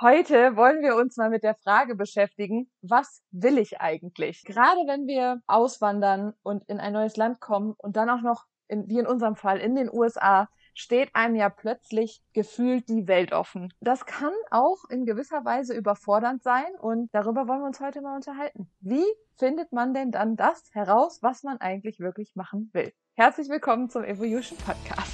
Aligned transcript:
Heute 0.00 0.56
wollen 0.56 0.82
wir 0.82 0.96
uns 0.96 1.16
mal 1.16 1.30
mit 1.30 1.44
der 1.44 1.54
Frage 1.54 1.94
beschäftigen, 1.94 2.68
was 2.82 3.22
will 3.30 3.58
ich 3.58 3.80
eigentlich? 3.80 4.42
Gerade 4.42 4.80
wenn 4.88 5.06
wir 5.06 5.40
auswandern 5.46 6.34
und 6.42 6.68
in 6.68 6.80
ein 6.80 6.92
neues 6.92 7.16
Land 7.16 7.38
kommen 7.38 7.74
und 7.78 7.96
dann 7.96 8.10
auch 8.10 8.20
noch, 8.20 8.44
in, 8.66 8.88
wie 8.88 8.98
in 8.98 9.06
unserem 9.06 9.36
Fall, 9.36 9.60
in 9.60 9.76
den 9.76 9.88
USA, 9.88 10.48
steht 10.74 11.14
einem 11.14 11.36
ja 11.36 11.48
plötzlich 11.48 12.24
gefühlt 12.32 12.88
die 12.88 13.06
Welt 13.06 13.32
offen. 13.32 13.72
Das 13.78 14.04
kann 14.04 14.32
auch 14.50 14.78
in 14.90 15.06
gewisser 15.06 15.44
Weise 15.44 15.74
überfordernd 15.74 16.42
sein 16.42 16.74
und 16.80 17.08
darüber 17.14 17.46
wollen 17.46 17.60
wir 17.60 17.66
uns 17.66 17.78
heute 17.78 18.00
mal 18.00 18.16
unterhalten. 18.16 18.68
Wie 18.80 19.06
findet 19.38 19.72
man 19.72 19.94
denn 19.94 20.10
dann 20.10 20.34
das 20.34 20.70
heraus, 20.72 21.22
was 21.22 21.44
man 21.44 21.58
eigentlich 21.58 22.00
wirklich 22.00 22.34
machen 22.34 22.68
will? 22.72 22.92
Herzlich 23.14 23.48
willkommen 23.48 23.88
zum 23.90 24.02
Evolution 24.02 24.58
Podcast. 24.58 25.13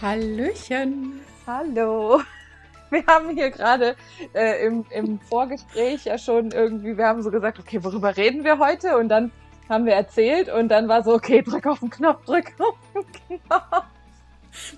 Hallöchen. 0.00 1.20
Hallo. 1.44 2.20
Wir 2.90 3.04
haben 3.06 3.30
hier 3.30 3.50
gerade 3.50 3.96
äh, 4.32 4.64
im, 4.64 4.86
im 4.90 5.18
Vorgespräch 5.18 6.04
ja 6.04 6.16
schon 6.16 6.52
irgendwie, 6.52 6.96
wir 6.96 7.04
haben 7.04 7.22
so 7.22 7.30
gesagt, 7.30 7.58
okay, 7.58 7.84
worüber 7.84 8.16
reden 8.16 8.44
wir 8.44 8.58
heute? 8.58 8.96
Und 8.96 9.10
dann 9.10 9.30
haben 9.68 9.84
wir 9.84 9.92
erzählt 9.92 10.48
und 10.48 10.68
dann 10.68 10.88
war 10.88 11.04
so, 11.04 11.12
okay, 11.12 11.42
drück 11.42 11.66
auf 11.66 11.80
den 11.80 11.90
Knopf, 11.90 12.24
drück 12.24 12.46
auf 12.58 12.76
den 12.94 13.42
Knopf. 13.42 13.84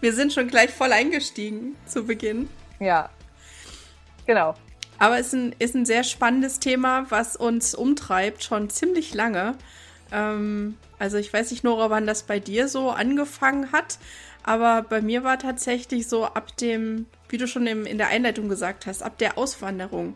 Wir 0.00 0.12
sind 0.12 0.32
schon 0.32 0.48
gleich 0.48 0.70
voll 0.70 0.92
eingestiegen 0.92 1.76
zu 1.86 2.04
Beginn. 2.04 2.48
Ja, 2.80 3.10
genau. 4.26 4.54
Aber 4.98 5.20
es 5.20 5.28
ist 5.28 5.34
ein, 5.34 5.54
ist 5.60 5.76
ein 5.76 5.86
sehr 5.86 6.02
spannendes 6.02 6.58
Thema, 6.58 7.06
was 7.10 7.36
uns 7.36 7.76
umtreibt, 7.76 8.42
schon 8.42 8.70
ziemlich 8.70 9.14
lange. 9.14 9.54
Ähm, 10.10 10.76
also 10.98 11.16
ich 11.16 11.32
weiß 11.32 11.50
nicht, 11.52 11.62
Nora, 11.62 11.91
wann 11.91 12.06
das 12.06 12.24
bei 12.24 12.41
dir 12.41 12.66
so 12.66 12.91
angefangen 12.91 13.70
hat. 13.70 13.98
Aber 14.42 14.83
bei 14.83 15.00
mir 15.00 15.24
war 15.24 15.38
tatsächlich 15.38 16.08
so 16.08 16.24
ab 16.24 16.56
dem, 16.56 17.06
wie 17.28 17.38
du 17.38 17.46
schon 17.46 17.66
in 17.66 17.98
der 17.98 18.08
Einleitung 18.08 18.48
gesagt 18.48 18.86
hast, 18.86 19.02
ab 19.02 19.19
der 19.19 19.38
Auswanderung. 19.38 20.14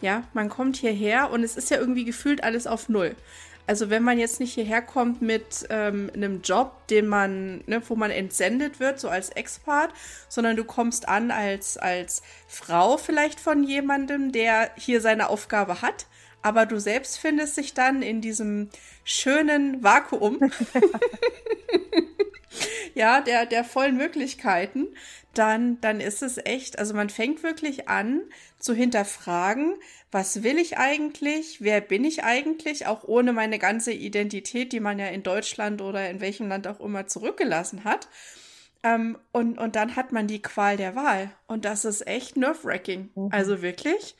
Ja, 0.00 0.24
man 0.34 0.48
kommt 0.48 0.76
hierher 0.76 1.30
und 1.30 1.44
es 1.44 1.56
ist 1.56 1.70
ja 1.70 1.78
irgendwie 1.78 2.04
gefühlt 2.04 2.42
alles 2.42 2.66
auf 2.66 2.88
Null. 2.88 3.14
Also 3.66 3.90
wenn 3.90 4.02
man 4.02 4.18
jetzt 4.18 4.40
nicht 4.40 4.54
hierher 4.54 4.82
kommt 4.82 5.22
mit 5.22 5.66
ähm, 5.70 6.10
einem 6.14 6.42
Job, 6.42 6.86
den 6.88 7.06
man, 7.06 7.62
ne, 7.66 7.80
wo 7.88 7.94
man 7.94 8.10
entsendet 8.10 8.80
wird, 8.80 8.98
so 8.98 9.08
als 9.08 9.30
Expat, 9.30 9.90
sondern 10.28 10.56
du 10.56 10.64
kommst 10.64 11.08
an 11.08 11.30
als, 11.30 11.76
als 11.76 12.22
Frau 12.48 12.96
vielleicht 12.96 13.38
von 13.38 13.62
jemandem, 13.62 14.32
der 14.32 14.72
hier 14.76 15.00
seine 15.00 15.28
Aufgabe 15.28 15.80
hat, 15.80 16.06
aber 16.42 16.66
du 16.66 16.78
selbst 16.78 17.18
findest 17.18 17.56
dich 17.56 17.74
dann 17.74 18.02
in 18.02 18.20
diesem 18.20 18.68
schönen 19.04 19.82
Vakuum. 19.82 20.38
ja, 22.94 23.20
der, 23.20 23.46
der 23.46 23.64
vollen 23.64 23.96
Möglichkeiten, 23.96 24.88
dann, 25.34 25.80
dann 25.80 26.00
ist 26.00 26.22
es 26.22 26.38
echt, 26.38 26.78
also 26.78 26.94
man 26.94 27.08
fängt 27.08 27.42
wirklich 27.42 27.88
an 27.88 28.22
zu 28.58 28.74
hinterfragen, 28.74 29.76
was 30.10 30.42
will 30.42 30.58
ich 30.58 30.76
eigentlich, 30.76 31.62
wer 31.62 31.80
bin 31.80 32.04
ich 32.04 32.22
eigentlich, 32.22 32.86
auch 32.86 33.04
ohne 33.04 33.32
meine 33.32 33.58
ganze 33.58 33.92
Identität, 33.92 34.72
die 34.72 34.80
man 34.80 34.98
ja 34.98 35.06
in 35.06 35.22
Deutschland 35.22 35.80
oder 35.80 36.10
in 36.10 36.20
welchem 36.20 36.48
Land 36.48 36.66
auch 36.66 36.80
immer 36.80 37.06
zurückgelassen 37.06 37.84
hat. 37.84 38.08
Ähm, 38.82 39.16
und, 39.32 39.58
und 39.58 39.76
dann 39.76 39.96
hat 39.96 40.12
man 40.12 40.26
die 40.26 40.42
Qual 40.42 40.76
der 40.76 40.94
Wahl. 40.94 41.32
Und 41.46 41.64
das 41.64 41.84
ist 41.84 42.06
echt 42.06 42.36
nerve-wracking. 42.36 43.10
Mhm. 43.14 43.28
Also 43.30 43.62
wirklich, 43.62 44.16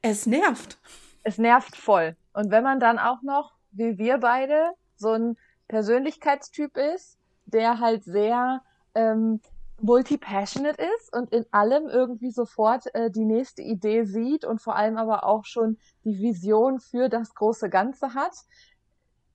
es 0.00 0.26
nervt. 0.26 0.78
Es 1.26 1.38
nervt 1.38 1.74
voll. 1.74 2.16
Und 2.34 2.52
wenn 2.52 2.62
man 2.62 2.78
dann 2.78 3.00
auch 3.00 3.20
noch, 3.22 3.56
wie 3.72 3.98
wir 3.98 4.18
beide, 4.18 4.70
so 4.94 5.10
ein 5.10 5.36
Persönlichkeitstyp 5.66 6.76
ist, 6.76 7.18
der 7.46 7.80
halt 7.80 8.04
sehr 8.04 8.62
ähm, 8.94 9.40
multi-passionate 9.80 10.80
ist 10.80 11.12
und 11.12 11.32
in 11.32 11.44
allem 11.50 11.88
irgendwie 11.88 12.30
sofort 12.30 12.94
äh, 12.94 13.10
die 13.10 13.24
nächste 13.24 13.62
Idee 13.62 14.04
sieht 14.04 14.44
und 14.44 14.62
vor 14.62 14.76
allem 14.76 14.96
aber 14.96 15.24
auch 15.24 15.44
schon 15.46 15.78
die 16.04 16.16
Vision 16.20 16.78
für 16.78 17.08
das 17.08 17.34
große 17.34 17.70
Ganze 17.70 18.14
hat, 18.14 18.36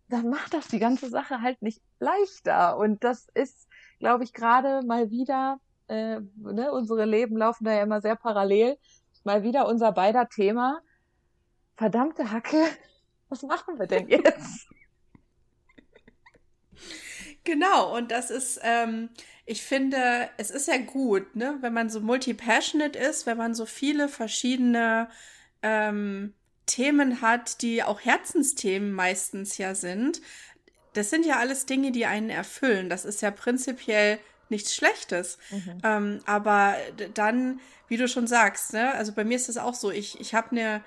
dann 0.07 0.29
macht 0.29 0.53
das 0.53 0.69
die 0.69 0.79
ganze 0.79 1.09
Sache 1.09 1.41
halt 1.41 1.61
nicht 1.61 1.81
leichter. 1.99 2.77
Und 2.77 3.03
das 3.03 3.27
ist, 3.33 3.67
glaube 3.99 4.23
ich, 4.23 4.31
gerade 4.31 4.81
mal 4.87 5.11
wieder, 5.11 5.59
äh, 5.89 6.21
ne, 6.37 6.71
unsere 6.71 7.03
Leben 7.03 7.35
laufen 7.35 7.65
da 7.65 7.73
ja 7.73 7.83
immer 7.83 7.99
sehr 7.99 8.15
parallel, 8.15 8.77
mal 9.25 9.43
wieder 9.43 9.67
unser 9.67 9.91
beider 9.91 10.29
Thema. 10.29 10.79
Verdammte 11.75 12.31
Hacke, 12.31 12.65
was 13.29 13.43
machen 13.43 13.79
wir 13.79 13.87
denn 13.87 14.07
jetzt? 14.07 14.67
Genau, 17.43 17.97
und 17.97 18.11
das 18.11 18.29
ist, 18.29 18.59
ähm, 18.61 19.09
ich 19.45 19.63
finde, 19.63 20.29
es 20.37 20.51
ist 20.51 20.67
ja 20.67 20.77
gut, 20.77 21.35
ne, 21.35 21.57
wenn 21.61 21.73
man 21.73 21.89
so 21.89 21.99
multi-passionate 21.99 22.97
ist, 22.97 23.25
wenn 23.25 23.37
man 23.37 23.55
so 23.55 23.65
viele 23.65 24.09
verschiedene 24.09 25.09
ähm, 25.63 26.35
Themen 26.67 27.21
hat, 27.21 27.61
die 27.61 27.83
auch 27.83 28.01
Herzensthemen 28.01 28.93
meistens 28.93 29.57
ja 29.57 29.73
sind. 29.75 30.21
Das 30.93 31.09
sind 31.09 31.25
ja 31.25 31.37
alles 31.37 31.65
Dinge, 31.65 31.91
die 31.91 32.05
einen 32.05 32.29
erfüllen. 32.29 32.89
Das 32.89 33.05
ist 33.05 33.21
ja 33.21 33.31
prinzipiell 33.31 34.19
nichts 34.49 34.75
Schlechtes. 34.75 35.37
Mhm. 35.49 35.81
Ähm, 35.83 36.19
aber 36.25 36.75
dann, 37.13 37.59
wie 37.87 37.97
du 37.97 38.07
schon 38.07 38.27
sagst, 38.27 38.73
ne, 38.73 38.91
also 38.93 39.13
bei 39.13 39.23
mir 39.23 39.35
ist 39.35 39.49
es 39.49 39.57
auch 39.57 39.73
so, 39.73 39.89
ich, 39.91 40.19
ich 40.19 40.35
habe 40.35 40.51
eine 40.51 40.83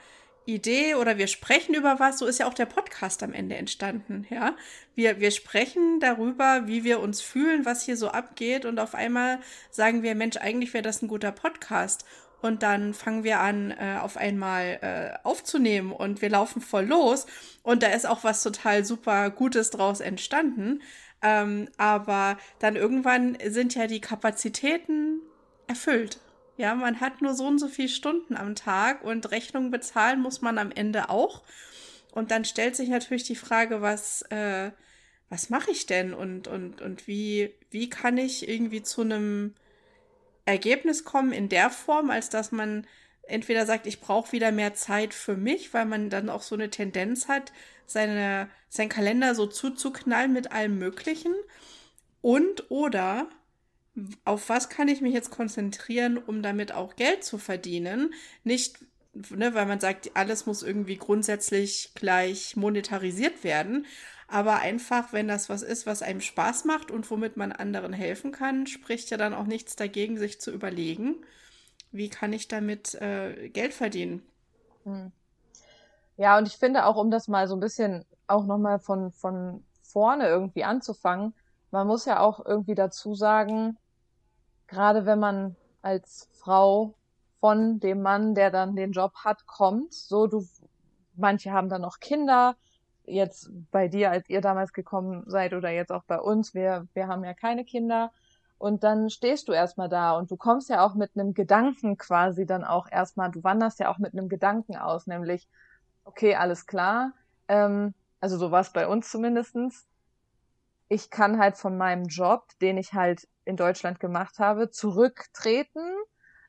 Idee 0.46 0.94
oder 0.94 1.16
wir 1.16 1.26
sprechen 1.26 1.74
über 1.74 1.98
was, 1.98 2.18
so 2.18 2.26
ist 2.26 2.38
ja 2.38 2.46
auch 2.46 2.54
der 2.54 2.66
Podcast 2.66 3.22
am 3.22 3.32
Ende 3.32 3.56
entstanden, 3.56 4.26
ja. 4.30 4.54
Wir, 4.94 5.20
wir 5.20 5.30
sprechen 5.30 6.00
darüber, 6.00 6.66
wie 6.66 6.84
wir 6.84 7.00
uns 7.00 7.20
fühlen, 7.20 7.64
was 7.64 7.82
hier 7.82 7.96
so 7.96 8.08
abgeht 8.08 8.64
und 8.64 8.78
auf 8.78 8.94
einmal 8.94 9.40
sagen 9.70 10.02
wir, 10.02 10.14
Mensch, 10.14 10.36
eigentlich 10.36 10.74
wäre 10.74 10.82
das 10.82 11.02
ein 11.02 11.08
guter 11.08 11.32
Podcast. 11.32 12.04
Und 12.42 12.62
dann 12.62 12.92
fangen 12.92 13.24
wir 13.24 13.40
an, 13.40 13.70
äh, 13.70 13.96
auf 14.02 14.18
einmal 14.18 14.78
äh, 14.82 15.26
aufzunehmen 15.26 15.92
und 15.92 16.20
wir 16.20 16.28
laufen 16.28 16.60
voll 16.60 16.84
los. 16.84 17.24
Und 17.62 17.82
da 17.82 17.86
ist 17.86 18.06
auch 18.06 18.22
was 18.22 18.42
total 18.42 18.84
super 18.84 19.30
Gutes 19.30 19.70
draus 19.70 20.00
entstanden. 20.00 20.82
Ähm, 21.22 21.70
aber 21.78 22.36
dann 22.58 22.76
irgendwann 22.76 23.38
sind 23.46 23.74
ja 23.74 23.86
die 23.86 24.02
Kapazitäten 24.02 25.22
erfüllt. 25.66 26.20
Ja, 26.56 26.74
man 26.74 27.00
hat 27.00 27.20
nur 27.20 27.34
so 27.34 27.46
und 27.46 27.58
so 27.58 27.68
viele 27.68 27.88
Stunden 27.88 28.36
am 28.36 28.54
Tag 28.54 29.02
und 29.02 29.30
Rechnungen 29.30 29.70
bezahlen 29.70 30.20
muss 30.20 30.40
man 30.40 30.58
am 30.58 30.70
Ende 30.70 31.10
auch. 31.10 31.42
Und 32.12 32.30
dann 32.30 32.44
stellt 32.44 32.76
sich 32.76 32.88
natürlich 32.88 33.24
die 33.24 33.34
Frage, 33.34 33.82
was, 33.82 34.22
äh, 34.30 34.70
was 35.28 35.50
mache 35.50 35.72
ich 35.72 35.86
denn 35.86 36.14
und, 36.14 36.46
und, 36.46 36.80
und 36.80 37.08
wie, 37.08 37.52
wie 37.70 37.90
kann 37.90 38.18
ich 38.18 38.48
irgendwie 38.48 38.82
zu 38.82 39.00
einem 39.00 39.54
Ergebnis 40.44 41.04
kommen 41.04 41.32
in 41.32 41.48
der 41.48 41.70
Form, 41.70 42.10
als 42.10 42.30
dass 42.30 42.52
man 42.52 42.86
entweder 43.22 43.66
sagt, 43.66 43.86
ich 43.86 44.00
brauche 44.00 44.30
wieder 44.30 44.52
mehr 44.52 44.74
Zeit 44.74 45.12
für 45.12 45.36
mich, 45.36 45.74
weil 45.74 45.86
man 45.86 46.08
dann 46.10 46.28
auch 46.28 46.42
so 46.42 46.54
eine 46.54 46.70
Tendenz 46.70 47.26
hat, 47.26 47.52
seine, 47.86 48.48
seinen 48.68 48.88
Kalender 48.90 49.34
so 49.34 49.46
zuzuknallen 49.46 50.32
mit 50.32 50.52
allem 50.52 50.78
Möglichen. 50.78 51.34
Und 52.20 52.70
oder 52.70 53.28
auf 54.24 54.48
was 54.48 54.68
kann 54.68 54.88
ich 54.88 55.00
mich 55.00 55.14
jetzt 55.14 55.30
konzentrieren, 55.30 56.18
um 56.18 56.42
damit 56.42 56.72
auch 56.72 56.96
Geld 56.96 57.24
zu 57.24 57.38
verdienen? 57.38 58.12
Nicht, 58.42 58.78
ne, 59.12 59.54
weil 59.54 59.66
man 59.66 59.80
sagt, 59.80 60.10
alles 60.14 60.46
muss 60.46 60.62
irgendwie 60.62 60.96
grundsätzlich 60.96 61.92
gleich 61.94 62.56
monetarisiert 62.56 63.44
werden. 63.44 63.86
Aber 64.26 64.56
einfach, 64.56 65.12
wenn 65.12 65.28
das 65.28 65.48
was 65.48 65.62
ist, 65.62 65.86
was 65.86 66.02
einem 66.02 66.20
Spaß 66.20 66.64
macht 66.64 66.90
und 66.90 67.08
womit 67.10 67.36
man 67.36 67.52
anderen 67.52 67.92
helfen 67.92 68.32
kann, 68.32 68.66
spricht 68.66 69.10
ja 69.10 69.16
dann 69.16 69.34
auch 69.34 69.44
nichts 69.44 69.76
dagegen, 69.76 70.18
sich 70.18 70.40
zu 70.40 70.50
überlegen, 70.50 71.16
wie 71.92 72.08
kann 72.08 72.32
ich 72.32 72.48
damit 72.48 72.94
äh, 72.96 73.48
Geld 73.50 73.74
verdienen. 73.74 74.22
Hm. 74.84 75.12
Ja, 76.16 76.38
und 76.38 76.48
ich 76.48 76.56
finde 76.56 76.86
auch, 76.86 76.96
um 76.96 77.10
das 77.10 77.28
mal 77.28 77.46
so 77.48 77.54
ein 77.54 77.60
bisschen 77.60 78.04
auch 78.26 78.46
nochmal 78.46 78.78
von, 78.78 79.12
von 79.12 79.62
vorne 79.82 80.26
irgendwie 80.26 80.64
anzufangen, 80.64 81.34
man 81.70 81.86
muss 81.86 82.04
ja 82.04 82.20
auch 82.20 82.44
irgendwie 82.44 82.74
dazu 82.74 83.14
sagen, 83.14 83.76
gerade 84.66 85.06
wenn 85.06 85.18
man 85.18 85.56
als 85.82 86.28
Frau 86.32 86.94
von 87.40 87.80
dem 87.80 88.02
Mann, 88.02 88.34
der 88.34 88.50
dann 88.50 88.76
den 88.76 88.92
Job 88.92 89.12
hat, 89.16 89.46
kommt, 89.46 89.92
so 89.92 90.26
du, 90.26 90.46
manche 91.14 91.52
haben 91.52 91.68
dann 91.68 91.82
noch 91.82 92.00
Kinder, 92.00 92.56
jetzt 93.06 93.50
bei 93.70 93.88
dir, 93.88 94.10
als 94.10 94.28
ihr 94.30 94.40
damals 94.40 94.72
gekommen 94.72 95.24
seid 95.26 95.52
oder 95.52 95.70
jetzt 95.70 95.92
auch 95.92 96.04
bei 96.04 96.18
uns, 96.18 96.54
wir, 96.54 96.88
wir 96.94 97.06
haben 97.06 97.24
ja 97.24 97.34
keine 97.34 97.64
Kinder. 97.64 98.12
Und 98.56 98.82
dann 98.82 99.10
stehst 99.10 99.48
du 99.48 99.52
erstmal 99.52 99.88
da 99.90 100.16
und 100.16 100.30
du 100.30 100.36
kommst 100.36 100.70
ja 100.70 100.84
auch 100.86 100.94
mit 100.94 101.10
einem 101.14 101.34
Gedanken 101.34 101.98
quasi 101.98 102.46
dann 102.46 102.64
auch 102.64 102.86
erstmal, 102.90 103.30
du 103.30 103.44
wanderst 103.44 103.78
ja 103.78 103.90
auch 103.90 103.98
mit 103.98 104.14
einem 104.14 104.28
Gedanken 104.28 104.76
aus, 104.76 105.06
nämlich, 105.06 105.48
okay, 106.04 106.34
alles 106.36 106.66
klar, 106.66 107.12
ähm, 107.48 107.92
also 108.20 108.38
so 108.38 108.50
war 108.50 108.60
es 108.60 108.72
bei 108.72 108.88
uns 108.88 109.10
zumindestens. 109.10 109.86
Ich 110.88 111.10
kann 111.10 111.38
halt 111.38 111.56
von 111.56 111.76
meinem 111.76 112.04
Job, 112.04 112.46
den 112.60 112.76
ich 112.78 112.92
halt 112.92 113.26
in 113.44 113.56
Deutschland 113.56 114.00
gemacht 114.00 114.38
habe, 114.38 114.70
zurücktreten, 114.70 115.94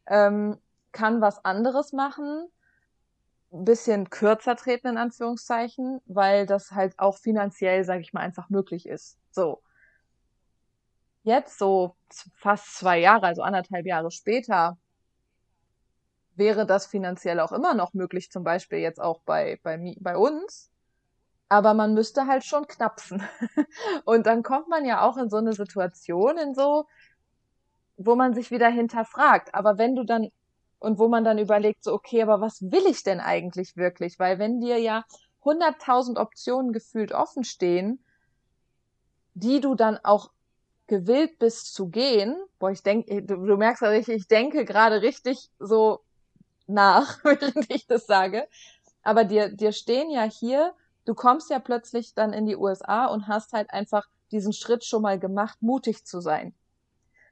ähm, 0.07 0.57
kann 0.91 1.21
was 1.21 1.43
anderes 1.43 1.93
machen, 1.93 2.47
ein 3.51 3.65
bisschen 3.65 4.09
kürzer 4.09 4.55
treten 4.55 4.87
in 4.87 4.97
Anführungszeichen, 4.97 6.01
weil 6.05 6.45
das 6.45 6.71
halt 6.71 6.97
auch 6.97 7.17
finanziell, 7.17 7.83
sage 7.83 8.01
ich 8.01 8.13
mal, 8.13 8.21
einfach 8.21 8.49
möglich 8.49 8.87
ist. 8.87 9.17
So. 9.31 9.61
Jetzt 11.23 11.57
so 11.57 11.95
fast 12.35 12.75
zwei 12.77 12.99
Jahre, 12.99 13.25
also 13.27 13.41
anderthalb 13.41 13.85
Jahre 13.85 14.11
später, 14.11 14.77
wäre 16.35 16.65
das 16.65 16.85
finanziell 16.85 17.39
auch 17.39 17.51
immer 17.51 17.73
noch 17.73 17.93
möglich, 17.93 18.29
zum 18.29 18.43
Beispiel 18.43 18.79
jetzt 18.79 19.01
auch 19.01 19.21
bei, 19.21 19.59
bei, 19.63 19.95
bei 19.99 20.17
uns. 20.17 20.69
Aber 21.47 21.73
man 21.73 21.93
müsste 21.93 22.27
halt 22.27 22.43
schon 22.43 22.67
knapsen. 22.67 23.23
Und 24.05 24.25
dann 24.25 24.43
kommt 24.43 24.67
man 24.67 24.85
ja 24.85 25.01
auch 25.01 25.17
in 25.17 25.29
so 25.29 25.37
eine 25.37 25.53
Situation, 25.53 26.37
in 26.37 26.55
so, 26.55 26.85
wo 27.97 28.15
man 28.15 28.33
sich 28.33 28.51
wieder 28.51 28.69
hinterfragt. 28.69 29.53
Aber 29.53 29.77
wenn 29.77 29.95
du 29.95 30.03
dann, 30.03 30.29
und 30.79 30.99
wo 30.99 31.07
man 31.07 31.23
dann 31.23 31.37
überlegt, 31.37 31.83
so, 31.83 31.93
okay, 31.93 32.21
aber 32.21 32.41
was 32.41 32.61
will 32.61 32.85
ich 32.87 33.03
denn 33.03 33.19
eigentlich 33.19 33.77
wirklich? 33.77 34.19
Weil 34.19 34.39
wenn 34.39 34.59
dir 34.59 34.79
ja 34.79 35.05
hunderttausend 35.43 36.17
Optionen 36.17 36.73
gefühlt 36.73 37.11
offen 37.11 37.43
stehen, 37.43 38.03
die 39.35 39.61
du 39.61 39.75
dann 39.75 39.99
auch 40.03 40.31
gewillt 40.87 41.39
bist 41.39 41.73
zu 41.73 41.87
gehen, 41.87 42.35
boah, 42.59 42.71
ich 42.71 42.83
denke, 42.83 43.23
du, 43.23 43.35
du 43.37 43.57
merkst 43.57 43.81
ja 43.81 43.89
richtig, 43.89 44.15
ich 44.15 44.27
denke 44.27 44.65
gerade 44.65 45.01
richtig 45.01 45.49
so 45.59 46.01
nach, 46.67 47.19
während 47.23 47.69
ich 47.73 47.87
das 47.87 48.05
sage. 48.05 48.47
Aber 49.03 49.23
dir, 49.23 49.49
dir 49.49 49.71
stehen 49.71 50.09
ja 50.09 50.23
hier, 50.23 50.73
du 51.05 51.13
kommst 51.13 51.49
ja 51.49 51.59
plötzlich 51.59 52.13
dann 52.13 52.33
in 52.33 52.45
die 52.45 52.55
USA 52.55 53.05
und 53.05 53.27
hast 53.27 53.53
halt 53.53 53.71
einfach 53.71 54.07
diesen 54.31 54.53
Schritt 54.53 54.83
schon 54.83 55.01
mal 55.01 55.19
gemacht, 55.19 55.61
mutig 55.61 56.05
zu 56.05 56.19
sein. 56.19 56.53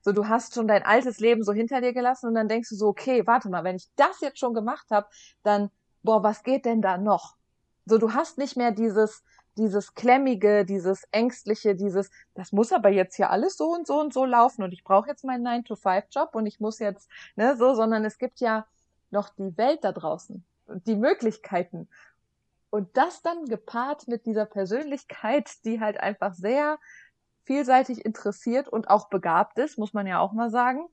So, 0.02 0.12
du 0.12 0.28
hast 0.28 0.54
schon 0.54 0.68
dein 0.68 0.84
altes 0.84 1.20
Leben 1.20 1.44
so 1.44 1.54
hinter 1.54 1.82
dir 1.82 1.94
gelassen 1.94 2.28
und 2.28 2.36
dann 2.36 2.50
denkst 2.50 2.70
du 2.70 2.76
so, 2.76 2.88
okay, 2.88 3.26
warte 3.26 3.50
mal, 3.50 3.64
wenn 3.64 3.78
ich 3.78 3.90
das 3.96 4.20
jetzt 4.22 4.40
schon 4.40 4.54
gemacht 4.54 4.88
habe, 4.92 5.08
dann, 5.44 5.72
boah, 6.04 6.24
was 6.24 6.44
geht 6.44 6.66
denn 6.66 6.82
da 6.82 6.98
noch? 6.98 7.36
So, 7.86 7.98
du 7.98 8.14
hast 8.14 8.38
nicht 8.38 8.58
mehr 8.58 8.72
dieses, 8.72 9.24
dieses 9.58 9.94
klemmige, 9.94 10.66
dieses 10.66 11.04
ängstliche, 11.12 11.76
dieses, 11.76 12.10
das 12.34 12.52
muss 12.52 12.74
aber 12.74 12.90
jetzt 12.90 13.16
hier 13.16 13.30
alles 13.30 13.56
so 13.56 13.74
und 13.74 13.88
so 13.88 14.00
und 14.00 14.14
so 14.14 14.26
laufen 14.26 14.64
und 14.64 14.74
ich 14.74 14.84
brauche 14.84 15.08
jetzt 15.08 15.24
meinen 15.24 15.46
9-to-5-Job 15.48 16.36
und 16.36 16.46
ich 16.48 16.60
muss 16.60 16.80
jetzt, 16.80 17.10
ne, 17.36 17.56
so, 17.56 17.74
sondern 17.74 18.04
es 18.04 18.18
gibt 18.18 18.40
ja 18.40 18.66
noch 19.12 19.30
die 19.30 19.56
Welt 19.58 19.84
da 19.84 19.92
draußen 19.92 20.44
und 20.66 20.88
die 20.88 20.96
Möglichkeiten. 20.96 21.88
Und 22.74 22.98
das 22.98 23.22
dann 23.22 23.46
gepaart 23.46 24.08
mit 24.08 24.26
dieser 24.26 24.48
Persönlichkeit, 24.48 25.64
die 25.64 25.80
halt 25.80 26.00
einfach 26.00 26.34
sehr 26.34 26.80
vielseitig 27.44 28.04
interessiert 28.04 28.68
und 28.68 28.90
auch 28.90 29.10
begabt 29.10 29.60
ist, 29.60 29.78
muss 29.78 29.94
man 29.94 30.08
ja 30.08 30.20
auch 30.20 30.34
mal 30.34 30.50
sagen. 30.50 30.88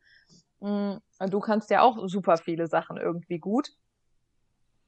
Mm, 0.59 0.97
du 1.31 1.41
kannst 1.41 1.71
ja 1.71 1.81
auch 1.81 1.97
super 2.06 2.37
viele 2.37 2.67
Sachen 2.67 2.99
irgendwie 2.99 3.38
gut. 3.38 3.71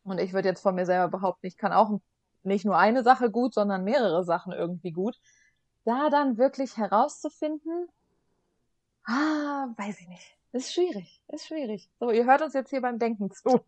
Und 0.04 0.18
ich 0.18 0.34
würde 0.34 0.48
jetzt 0.48 0.60
von 0.60 0.74
mir 0.74 0.84
selber 0.84 1.08
behaupten, 1.08 1.46
ich 1.46 1.56
kann 1.56 1.72
auch 1.72 1.98
nicht 2.42 2.66
nur 2.66 2.76
eine 2.76 3.02
Sache 3.02 3.30
gut, 3.30 3.54
sondern 3.54 3.84
mehrere 3.84 4.22
Sachen 4.22 4.52
irgendwie 4.52 4.92
gut. 4.92 5.18
Da 5.86 6.10
dann 6.10 6.36
wirklich 6.36 6.76
herauszufinden, 6.76 7.88
ah, 9.06 9.68
weiß 9.78 9.98
ich 9.98 10.08
nicht. 10.08 10.36
Ist 10.52 10.74
schwierig, 10.74 11.22
ist 11.28 11.46
schwierig. 11.46 11.90
So, 12.00 12.10
ihr 12.10 12.26
hört 12.26 12.42
uns 12.42 12.52
jetzt 12.52 12.68
hier 12.68 12.82
beim 12.82 12.98
Denken 12.98 13.30
zu. 13.30 13.62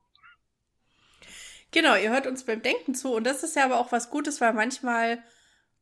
Genau, 1.75 1.97
ihr 1.97 2.13
hört 2.13 2.29
uns 2.29 2.45
beim 2.45 2.63
Denken 2.63 2.95
zu. 2.95 3.13
Und 3.13 3.25
das 3.25 3.43
ist 3.43 3.57
ja 3.57 3.65
aber 3.65 3.81
auch 3.81 3.91
was 3.91 4.09
Gutes, 4.09 4.41
weil 4.41 4.53
manchmal 4.53 5.21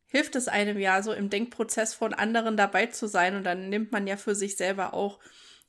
hilft 0.06 0.36
es 0.36 0.48
einem 0.48 0.78
ja 0.78 1.02
so 1.02 1.12
im 1.12 1.28
Denkprozess 1.28 1.92
von 1.92 2.14
anderen 2.14 2.56
dabei 2.56 2.86
zu 2.86 3.06
sein. 3.06 3.36
Und 3.36 3.44
dann 3.44 3.68
nimmt 3.68 3.92
man 3.92 4.06
ja 4.06 4.16
für 4.16 4.34
sich 4.34 4.56
selber 4.56 4.94
auch 4.94 5.20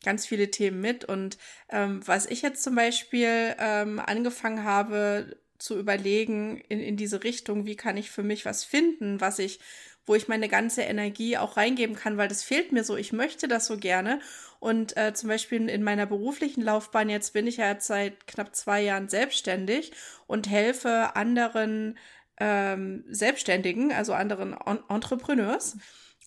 ganz 0.01 0.25
viele 0.25 0.49
Themen 0.49 0.79
mit. 0.79 1.03
Und 1.03 1.37
ähm, 1.67 2.07
was 2.07 2.25
ich 2.25 2.41
jetzt 2.41 2.63
zum 2.63 2.73
Beispiel 2.73 3.53
ähm, 3.59 3.99
angefangen 3.99 4.63
habe 4.63 5.35
zu 5.57 5.77
überlegen 5.77 6.61
in, 6.69 6.79
in 6.79 6.95
diese 6.95 7.25
Richtung, 7.25 7.65
wie 7.65 7.75
kann 7.75 7.97
ich 7.97 8.09
für 8.09 8.23
mich 8.23 8.45
was 8.45 8.63
finden, 8.63 9.19
was 9.19 9.39
ich, 9.39 9.59
wo 10.05 10.15
ich 10.15 10.27
meine 10.27 10.49
ganze 10.49 10.81
Energie 10.81 11.37
auch 11.37 11.57
reingeben 11.57 11.95
kann, 11.95 12.17
weil 12.17 12.27
das 12.27 12.43
fehlt 12.43 12.71
mir 12.71 12.83
so. 12.83 12.97
Ich 12.97 13.13
möchte 13.13 13.47
das 13.47 13.65
so 13.65 13.77
gerne. 13.77 14.19
Und 14.59 14.95
äh, 14.97 15.13
zum 15.13 15.29
Beispiel 15.29 15.69
in 15.69 15.83
meiner 15.83 16.05
beruflichen 16.05 16.61
Laufbahn, 16.61 17.09
jetzt 17.09 17.33
bin 17.33 17.47
ich 17.47 17.57
ja 17.57 17.69
jetzt 17.69 17.87
seit 17.87 18.27
knapp 18.27 18.55
zwei 18.55 18.81
Jahren 18.81 19.09
selbstständig 19.09 19.91
und 20.27 20.49
helfe 20.49 21.15
anderen 21.15 21.97
ähm, 22.37 23.03
Selbstständigen, 23.09 23.91
also 23.91 24.13
anderen 24.13 24.53
en 24.53 24.79
Entrepreneurs, 24.89 25.77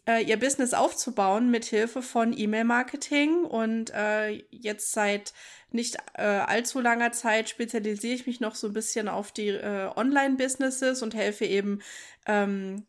äh, 0.06 0.22
ihr 0.22 0.38
Business 0.38 0.72
aufzubauen 0.72 1.50
mit 1.50 1.64
Hilfe 1.64 2.02
von 2.02 2.36
E-Mail-Marketing. 2.36 3.44
Und 3.44 3.90
äh, 3.94 4.44
jetzt 4.50 4.92
seit 4.92 5.32
nicht 5.70 5.96
äh, 6.14 6.22
allzu 6.22 6.80
langer 6.80 7.12
Zeit 7.12 7.48
spezialisiere 7.48 8.14
ich 8.14 8.26
mich 8.26 8.40
noch 8.40 8.54
so 8.54 8.68
ein 8.68 8.72
bisschen 8.72 9.08
auf 9.08 9.32
die 9.32 9.48
äh, 9.48 9.90
Online-Businesses 9.94 11.02
und 11.02 11.14
helfe 11.14 11.44
eben 11.44 11.80
ähm, 12.26 12.86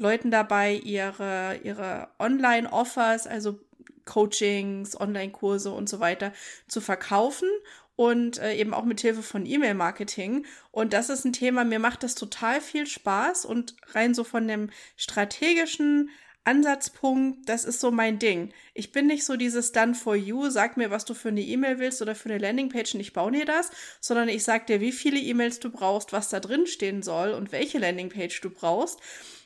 Leuten 0.00 0.30
dabei, 0.30 0.74
ihre, 0.74 1.60
ihre 1.62 2.08
Online-Offers, 2.18 3.26
also 3.26 3.60
Coachings, 4.06 4.98
Online-Kurse 4.98 5.70
und 5.70 5.88
so 5.88 6.00
weiter 6.00 6.32
zu 6.66 6.80
verkaufen 6.80 7.48
und 7.96 8.38
äh, 8.38 8.54
eben 8.54 8.72
auch 8.72 8.84
mit 8.84 9.02
Hilfe 9.02 9.22
von 9.22 9.44
E-Mail-Marketing. 9.44 10.46
Und 10.72 10.94
das 10.94 11.10
ist 11.10 11.26
ein 11.26 11.34
Thema, 11.34 11.64
mir 11.64 11.78
macht 11.78 12.02
das 12.02 12.14
total 12.14 12.62
viel 12.62 12.86
Spaß 12.86 13.44
und 13.44 13.76
rein 13.92 14.14
so 14.14 14.24
von 14.24 14.48
dem 14.48 14.70
strategischen 14.96 16.08
Ansatzpunkt, 16.44 17.46
das 17.46 17.66
ist 17.66 17.80
so 17.80 17.90
mein 17.90 18.18
Ding. 18.18 18.54
Ich 18.72 18.92
bin 18.92 19.06
nicht 19.06 19.24
so 19.24 19.36
dieses 19.36 19.72
Done 19.72 19.94
for 19.94 20.16
you, 20.16 20.48
sag 20.48 20.78
mir, 20.78 20.90
was 20.90 21.04
du 21.04 21.12
für 21.12 21.28
eine 21.28 21.42
E-Mail 21.42 21.78
willst 21.78 22.00
oder 22.00 22.14
für 22.14 22.30
eine 22.30 22.38
Landingpage 22.38 22.94
und 22.94 23.00
ich 23.00 23.12
baue 23.12 23.32
dir 23.32 23.44
das, 23.44 23.70
sondern 24.00 24.30
ich 24.30 24.42
sag 24.42 24.66
dir, 24.66 24.80
wie 24.80 24.92
viele 24.92 25.18
E-Mails 25.20 25.60
du 25.60 25.70
brauchst, 25.70 26.14
was 26.14 26.30
da 26.30 26.40
drin 26.40 26.66
stehen 26.66 27.02
soll 27.02 27.32
und 27.32 27.52
welche 27.52 27.78
Landingpage 27.78 28.40
du 28.40 28.48
brauchst. 28.48 28.98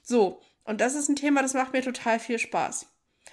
So, 0.04 0.40
und 0.64 0.80
das 0.80 0.94
ist 0.94 1.08
ein 1.08 1.16
Thema, 1.16 1.40
das 1.42 1.54
macht 1.54 1.73
mir 1.73 1.82
total 1.82 2.20
viel 2.20 2.38
Spaß. 2.38 2.87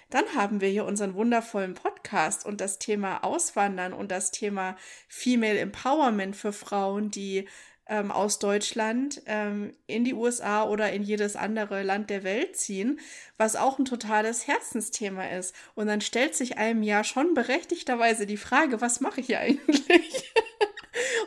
Dann 0.10 0.24
haben 0.36 0.62
wir 0.62 0.70
hier 0.70 0.86
unseren 0.86 1.16
wundervollen 1.16 1.74
Podcast 1.74 2.46
und 2.46 2.62
das 2.62 2.80
Thema 2.80 3.24
Auswandern 3.24 3.94
und 3.94 4.10
das 4.10 4.32
Thema 4.32 4.78
Female 5.10 5.60
Empowerment 5.60 6.36
für 6.36 6.54
Frauen, 6.54 7.12
die 7.12 7.48
ähm, 7.88 8.10
aus 8.10 8.40
Deutschland 8.40 9.22
ähm, 9.26 9.74
in 9.88 10.06
die 10.06 10.14
USA 10.14 10.64
oder 10.64 10.94
in 10.94 11.04
jedes 11.04 11.36
andere 11.36 11.84
Land 11.84 12.10
der 12.10 12.24
Welt 12.24 12.56
ziehen, 12.56 13.02
was 13.38 13.58
auch 13.58 13.80
ein 13.80 13.86
totales 13.86 14.48
Herzensthema 14.48 15.26
ist. 15.26 15.54
Und 15.76 15.88
dann 15.88 16.00
stellt 16.00 16.36
sich 16.36 16.58
einem 16.58 16.84
ja 16.84 17.04
schon 17.04 17.34
berechtigterweise 17.34 18.26
die 18.26 18.38
Frage, 18.38 18.80
was 18.80 19.02
mache 19.02 19.20
ich 19.20 19.38
eigentlich? 19.38 20.31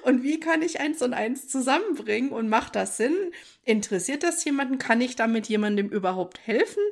Und 0.04 0.23
wie 0.23 0.38
kann 0.40 0.62
ich 0.62 0.80
eins 0.80 1.02
und 1.02 1.14
eins 1.14 1.49
zusammenbringen 1.49 2.30
und 2.30 2.49
macht 2.49 2.76
das 2.76 2.96
Sinn? 2.96 3.32
Interessiert 3.64 4.23
das 4.23 4.44
jemanden? 4.44 4.78
Kann 4.78 5.00
ich 5.00 5.16
damit 5.16 5.49
jemandem 5.49 5.88
überhaupt 5.88 6.46
helfen? 6.46 6.82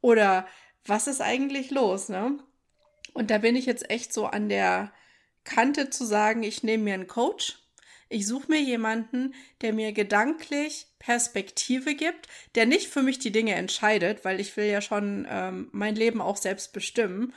Oder 0.00 0.46
was 0.84 1.06
ist 1.06 1.20
eigentlich 1.20 1.70
los, 1.70 2.08
ne? 2.08 2.38
Und 3.12 3.30
da 3.30 3.38
bin 3.38 3.56
ich 3.56 3.66
jetzt 3.66 3.88
echt 3.90 4.12
so 4.12 4.26
an 4.26 4.48
der 4.48 4.92
Kante 5.44 5.90
zu 5.90 6.04
sagen, 6.04 6.42
ich 6.42 6.62
nehme 6.62 6.84
mir 6.84 6.94
einen 6.94 7.06
Coach, 7.06 7.58
ich 8.08 8.26
suche 8.26 8.50
mir 8.50 8.60
jemanden, 8.60 9.34
der 9.62 9.72
mir 9.72 9.92
gedanklich 9.92 10.86
Perspektive 10.98 11.94
gibt, 11.94 12.28
der 12.54 12.66
nicht 12.66 12.88
für 12.88 13.02
mich 13.02 13.18
die 13.18 13.32
Dinge 13.32 13.54
entscheidet, 13.54 14.24
weil 14.24 14.38
ich 14.40 14.56
will 14.56 14.66
ja 14.66 14.80
schon 14.80 15.26
ähm, 15.28 15.68
mein 15.72 15.96
Leben 15.96 16.20
auch 16.20 16.36
selbst 16.36 16.72
bestimmen 16.72 17.32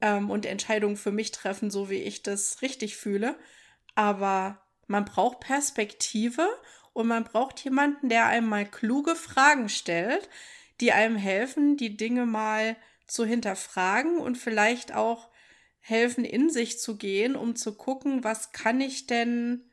ähm, 0.00 0.30
und 0.30 0.46
Entscheidungen 0.46 0.96
für 0.96 1.12
mich 1.12 1.30
treffen, 1.30 1.70
so 1.70 1.88
wie 1.88 2.02
ich 2.02 2.22
das 2.22 2.60
richtig 2.60 2.96
fühle. 2.96 3.36
Aber 3.94 4.60
man 4.86 5.04
braucht 5.04 5.40
Perspektive 5.40 6.48
und 6.92 7.08
man 7.08 7.24
braucht 7.24 7.62
jemanden, 7.64 8.08
der 8.08 8.26
einem 8.26 8.48
mal 8.48 8.66
kluge 8.66 9.16
Fragen 9.16 9.68
stellt, 9.68 10.28
die 10.80 10.92
einem 10.92 11.16
helfen, 11.16 11.76
die 11.76 11.96
Dinge 11.96 12.26
mal 12.26 12.76
zu 13.06 13.24
hinterfragen 13.24 14.18
und 14.18 14.36
vielleicht 14.36 14.94
auch 14.94 15.28
helfen, 15.80 16.24
in 16.24 16.50
sich 16.50 16.78
zu 16.80 16.96
gehen, 16.96 17.36
um 17.36 17.56
zu 17.56 17.76
gucken, 17.76 18.24
was 18.24 18.52
kann 18.52 18.80
ich 18.80 19.06
denn, 19.06 19.70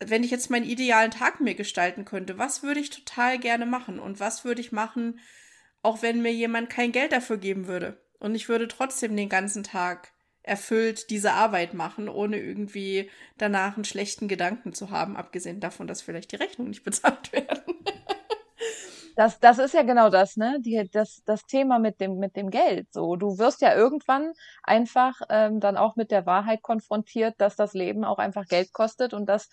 wenn 0.00 0.24
ich 0.24 0.30
jetzt 0.30 0.50
meinen 0.50 0.68
idealen 0.68 1.12
Tag 1.12 1.40
mir 1.40 1.54
gestalten 1.54 2.04
könnte, 2.04 2.38
was 2.38 2.62
würde 2.62 2.80
ich 2.80 2.90
total 2.90 3.38
gerne 3.38 3.66
machen 3.66 4.00
und 4.00 4.18
was 4.18 4.44
würde 4.44 4.60
ich 4.60 4.72
machen, 4.72 5.20
auch 5.82 6.02
wenn 6.02 6.22
mir 6.22 6.32
jemand 6.32 6.68
kein 6.70 6.92
Geld 6.92 7.12
dafür 7.12 7.38
geben 7.38 7.68
würde. 7.68 8.02
Und 8.18 8.34
ich 8.34 8.48
würde 8.48 8.66
trotzdem 8.66 9.16
den 9.16 9.28
ganzen 9.28 9.62
Tag 9.62 10.12
erfüllt 10.46 11.10
diese 11.10 11.32
Arbeit 11.32 11.74
machen, 11.74 12.08
ohne 12.08 12.38
irgendwie 12.38 13.10
danach 13.36 13.74
einen 13.74 13.84
schlechten 13.84 14.28
Gedanken 14.28 14.72
zu 14.72 14.90
haben, 14.90 15.16
abgesehen 15.16 15.60
davon, 15.60 15.86
dass 15.86 16.02
vielleicht 16.02 16.32
die 16.32 16.36
Rechnungen 16.36 16.70
nicht 16.70 16.84
bezahlt 16.84 17.32
werden. 17.32 17.74
Das, 19.16 19.40
das 19.40 19.58
ist 19.58 19.72
ja 19.72 19.82
genau 19.82 20.10
das, 20.10 20.36
ne? 20.36 20.58
Die, 20.60 20.88
das, 20.92 21.22
das 21.24 21.44
Thema 21.46 21.78
mit 21.78 22.00
dem, 22.00 22.18
mit 22.18 22.36
dem 22.36 22.50
Geld. 22.50 22.92
So, 22.92 23.16
du 23.16 23.38
wirst 23.38 23.62
ja 23.62 23.74
irgendwann 23.74 24.32
einfach 24.62 25.20
ähm, 25.30 25.58
dann 25.58 25.78
auch 25.78 25.96
mit 25.96 26.10
der 26.10 26.26
Wahrheit 26.26 26.62
konfrontiert, 26.62 27.34
dass 27.38 27.56
das 27.56 27.72
Leben 27.72 28.04
auch 28.04 28.18
einfach 28.18 28.46
Geld 28.46 28.74
kostet 28.74 29.14
und 29.14 29.26
das 29.26 29.48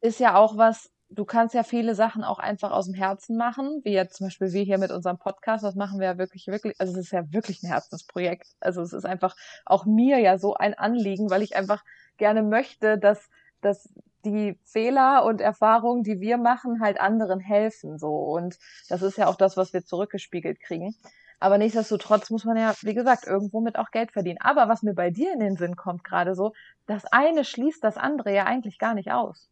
ist 0.00 0.18
ja 0.18 0.34
auch 0.34 0.56
was, 0.56 0.90
du 1.14 1.24
kannst 1.24 1.54
ja 1.54 1.62
viele 1.62 1.94
Sachen 1.94 2.24
auch 2.24 2.38
einfach 2.38 2.70
aus 2.70 2.86
dem 2.86 2.94
Herzen 2.94 3.36
machen, 3.36 3.80
wie 3.84 3.92
jetzt 3.92 4.16
zum 4.16 4.26
Beispiel 4.26 4.52
wir 4.52 4.62
hier 4.62 4.78
mit 4.78 4.90
unserem 4.90 5.18
Podcast, 5.18 5.64
das 5.64 5.74
machen 5.74 6.00
wir 6.00 6.06
ja 6.06 6.18
wirklich, 6.18 6.46
wirklich, 6.46 6.74
also 6.78 6.92
es 6.92 7.06
ist 7.06 7.12
ja 7.12 7.30
wirklich 7.32 7.62
ein 7.62 7.68
Herzensprojekt. 7.68 8.48
Also 8.60 8.82
es 8.82 8.92
ist 8.92 9.04
einfach 9.04 9.36
auch 9.64 9.84
mir 9.84 10.18
ja 10.18 10.38
so 10.38 10.54
ein 10.54 10.74
Anliegen, 10.74 11.30
weil 11.30 11.42
ich 11.42 11.56
einfach 11.56 11.84
gerne 12.16 12.42
möchte, 12.42 12.98
dass, 12.98 13.28
dass 13.60 13.88
die 14.24 14.58
Fehler 14.64 15.24
und 15.24 15.40
Erfahrungen, 15.40 16.02
die 16.02 16.20
wir 16.20 16.38
machen, 16.38 16.80
halt 16.80 17.00
anderen 17.00 17.40
helfen, 17.40 17.98
so. 17.98 18.14
Und 18.14 18.58
das 18.88 19.02
ist 19.02 19.18
ja 19.18 19.26
auch 19.26 19.36
das, 19.36 19.56
was 19.56 19.72
wir 19.72 19.84
zurückgespiegelt 19.84 20.60
kriegen. 20.60 20.94
Aber 21.40 21.58
nichtsdestotrotz 21.58 22.30
muss 22.30 22.44
man 22.44 22.56
ja, 22.56 22.72
wie 22.82 22.94
gesagt, 22.94 23.26
irgendwo 23.26 23.60
mit 23.60 23.76
auch 23.76 23.90
Geld 23.90 24.12
verdienen. 24.12 24.40
Aber 24.40 24.68
was 24.68 24.82
mir 24.82 24.94
bei 24.94 25.10
dir 25.10 25.32
in 25.32 25.40
den 25.40 25.56
Sinn 25.56 25.74
kommt 25.74 26.04
gerade 26.04 26.36
so, 26.36 26.52
das 26.86 27.04
eine 27.06 27.44
schließt 27.44 27.82
das 27.82 27.96
andere 27.96 28.32
ja 28.32 28.44
eigentlich 28.44 28.78
gar 28.78 28.94
nicht 28.94 29.10
aus. 29.10 29.51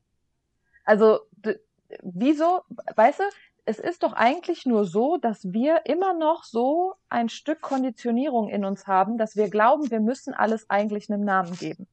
Also, 0.91 1.21
wieso, 2.03 2.63
weißt 2.97 3.21
du, 3.21 3.25
es 3.65 3.79
ist 3.79 4.03
doch 4.03 4.13
eigentlich 4.13 4.67
nur 4.67 4.87
so, 4.87 5.19
dass 5.19 5.53
wir 5.53 5.87
immer 5.87 6.15
noch 6.15 6.43
so 6.43 6.95
ein 7.09 7.29
Stück 7.29 7.61
Konditionierung 7.61 8.49
in 8.49 8.65
uns 8.65 8.89
haben, 8.89 9.17
dass 9.17 9.37
wir 9.37 9.51
glauben, 9.51 9.93
wir 9.93 10.01
müssen 10.01 10.35
alles 10.35 10.69
eigentlich 10.69 11.09
einem 11.09 11.25
Namen 11.25 11.55
geben. 11.55 11.87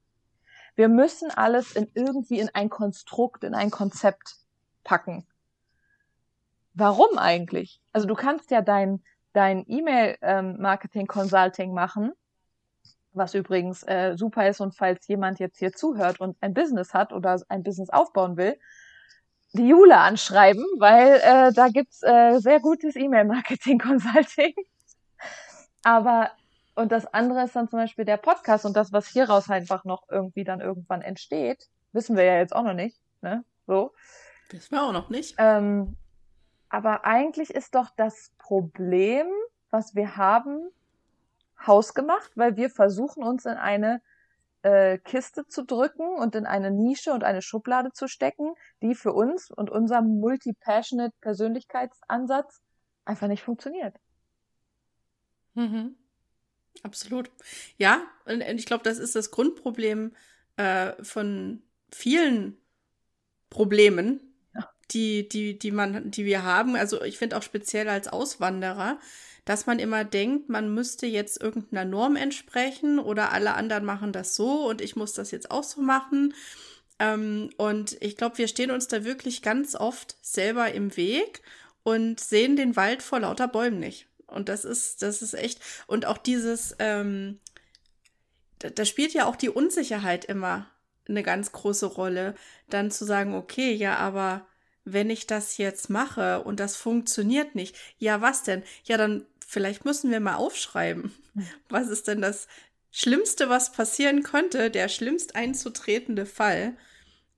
Wir 0.74 0.90
müssen 0.90 1.30
alles 1.30 1.76
in 1.76 1.92
irgendwie 1.94 2.40
in 2.40 2.50
ein 2.56 2.72
Konstrukt, 2.72 3.44
in 3.44 3.54
ein 3.54 3.70
Konzept 3.70 4.38
packen. 4.84 5.28
Warum 6.74 7.20
eigentlich? 7.20 7.80
Also 7.94 8.08
du 8.08 8.16
kannst 8.16 8.50
ja 8.50 8.64
dein, 8.64 9.04
dein 9.34 9.64
E-Mail-Marketing-Consulting 9.68 11.70
ähm, 11.70 11.76
machen, 11.76 12.14
was 13.14 13.36
übrigens 13.36 13.84
äh, 13.84 14.16
super 14.18 14.50
ist 14.50 14.60
und 14.60 14.76
falls 14.76 15.08
jemand 15.08 15.38
jetzt 15.38 15.60
hier 15.60 15.72
zuhört 15.72 16.20
und 16.20 16.36
ein 16.42 16.56
Business 16.56 16.96
hat 16.96 17.14
oder 17.14 17.40
ein 17.48 17.62
Business 17.62 17.92
aufbauen 17.92 18.38
will, 18.38 18.58
die 19.58 19.68
Jule 19.68 19.98
anschreiben, 19.98 20.66
weil 20.78 21.20
äh, 21.24 21.54
da 21.54 21.68
gibt's 21.70 22.04
äh, 22.04 22.40
sehr 22.40 22.60
gutes 22.60 22.96
E-Mail-Marketing-Consulting. 22.96 24.54
Aber 25.84 26.32
und 26.78 26.92
das 26.92 27.12
andere 27.12 27.44
ist 27.44 27.56
dann 27.56 27.68
zum 27.68 27.80
Beispiel 27.80 28.06
der 28.06 28.18
Podcast 28.18 28.64
und 28.64 28.78
das, 28.78 28.94
was 28.94 29.08
hieraus 29.08 29.50
einfach 29.50 29.84
noch 29.84 30.04
irgendwie 30.12 30.44
dann 30.44 30.62
irgendwann 30.62 31.02
entsteht, 31.02 31.68
wissen 31.92 32.16
wir 32.16 32.24
ja 32.24 32.38
jetzt 32.38 32.56
auch 32.56 32.62
noch 32.62 32.76
nicht, 32.76 33.02
ne? 33.22 33.44
So. 33.66 33.94
Wissen 34.52 34.76
wir 34.76 34.84
auch 34.84 34.92
noch 34.92 35.10
nicht. 35.10 35.34
Ähm, 35.40 35.98
aber 36.70 37.04
eigentlich 37.04 37.50
ist 37.50 37.74
doch 37.74 37.90
das 37.98 38.32
Problem, 38.38 39.26
was 39.72 39.96
wir 39.96 40.18
haben, 40.18 40.70
hausgemacht, 41.66 42.32
weil 42.36 42.58
wir 42.58 42.70
versuchen 42.70 43.24
uns 43.24 43.46
in 43.46 43.58
eine 43.58 44.00
äh, 44.64 44.98
Kiste 44.98 45.48
zu 45.48 45.64
drücken 45.64 46.08
und 46.08 46.36
in 46.36 46.46
eine 46.46 46.72
Nische 46.72 47.14
und 47.14 47.24
eine 47.24 47.42
Schublade 47.42 47.92
zu 47.94 48.08
stecken, 48.08 48.54
die 48.82 48.96
für 48.96 49.14
uns 49.14 49.52
und 49.52 49.70
unser 49.70 50.02
multi-passionate 50.02 51.16
Persönlichkeitsansatz 51.22 52.62
einfach 53.06 53.28
nicht 53.28 53.44
funktioniert. 53.44 53.96
Mhm. 55.54 55.96
Absolut. 56.84 57.32
Ja, 57.78 58.04
und 58.26 58.42
ich 58.42 58.66
glaube, 58.66 58.84
das 58.84 59.00
ist 59.00 59.16
das 59.16 59.32
Grundproblem 59.32 60.16
äh, 60.58 60.94
von 61.04 61.64
vielen 61.92 62.58
Problemen, 63.50 64.22
die, 64.92 65.28
die, 65.28 65.58
die 65.58 65.72
man, 65.72 66.12
die 66.12 66.26
wir 66.26 66.44
haben. 66.44 66.76
Also 66.76 67.02
ich 67.04 67.18
finde 67.18 67.38
auch 67.38 67.44
speziell 67.44 67.90
als 67.90 68.08
Auswanderer, 68.08 69.00
dass 69.48 69.66
man 69.66 69.80
immer 69.80 70.04
denkt, 70.04 70.50
man 70.50 70.74
müsste 70.74 71.08
jetzt 71.08 71.42
irgendeiner 71.42 71.86
Norm 71.86 72.18
entsprechen 72.18 73.00
oder 73.00 73.32
alle 73.32 73.54
anderen 73.54 73.86
machen 73.86 74.12
das 74.12 74.36
so 74.36 74.68
und 74.68 74.82
ich 74.82 74.98
muss 74.98 75.14
das 75.14 75.32
jetzt 75.32 75.52
auch 75.52 75.64
so 75.64 75.80
machen. 75.80 76.34
Ähm, 77.00 77.52
und 77.56 77.96
ich 78.02 78.18
glaube, 78.18 78.40
wir 78.40 78.50
stehen 78.50 78.72
uns 78.72 78.90
da 78.90 79.06
wirklich 79.06 79.42
ganz 79.42 79.74
oft 79.74 80.18
selber 80.22 80.74
im 80.74 80.98
Weg 80.98 81.44
und 81.84 82.20
sehen 82.20 82.58
den 82.58 82.76
Wald 82.76 83.02
vor 83.02 83.22
lauter 83.22 83.48
Bäumen 83.48 83.80
nicht. 83.80 84.08
Und 84.28 84.50
das 84.50 84.66
ist, 84.66 85.02
das 85.02 85.22
ist 85.22 85.34
echt. 85.34 85.62
Und 85.88 86.06
auch 86.06 86.18
dieses, 86.18 86.76
ähm, 86.80 87.40
da, 88.60 88.70
da 88.70 88.84
spielt 88.84 89.14
ja 89.14 89.28
auch 89.28 89.38
die 89.38 89.50
Unsicherheit 89.50 90.26
immer 90.26 90.70
eine 91.08 91.24
ganz 91.24 91.54
große 91.54 91.86
Rolle, 91.86 92.36
dann 92.70 92.92
zu 92.92 93.06
sagen, 93.06 93.34
okay, 93.34 93.72
ja, 93.72 93.96
aber 93.96 94.46
wenn 94.84 95.10
ich 95.10 95.26
das 95.26 95.58
jetzt 95.58 95.90
mache 95.90 96.44
und 96.44 96.60
das 96.60 96.76
funktioniert 96.76 97.56
nicht, 97.56 97.78
ja, 97.98 98.20
was 98.20 98.44
denn? 98.44 98.64
Ja, 98.84 98.98
dann 98.98 99.26
vielleicht 99.48 99.86
müssen 99.86 100.12
wir 100.12 100.20
mal 100.20 100.36
aufschreiben. 100.36 101.14
Hm. 101.34 101.48
Was 101.70 101.88
ist 101.88 102.08
denn 102.08 102.22
das 102.22 102.48
Schlimmste, 102.92 103.50
was 103.50 103.72
passieren 103.72 104.24
könnte, 104.24 104.70
der 104.70 104.90
schlimmst 104.90 105.36
einzutretende 105.36 106.26
Fall, 106.26 106.76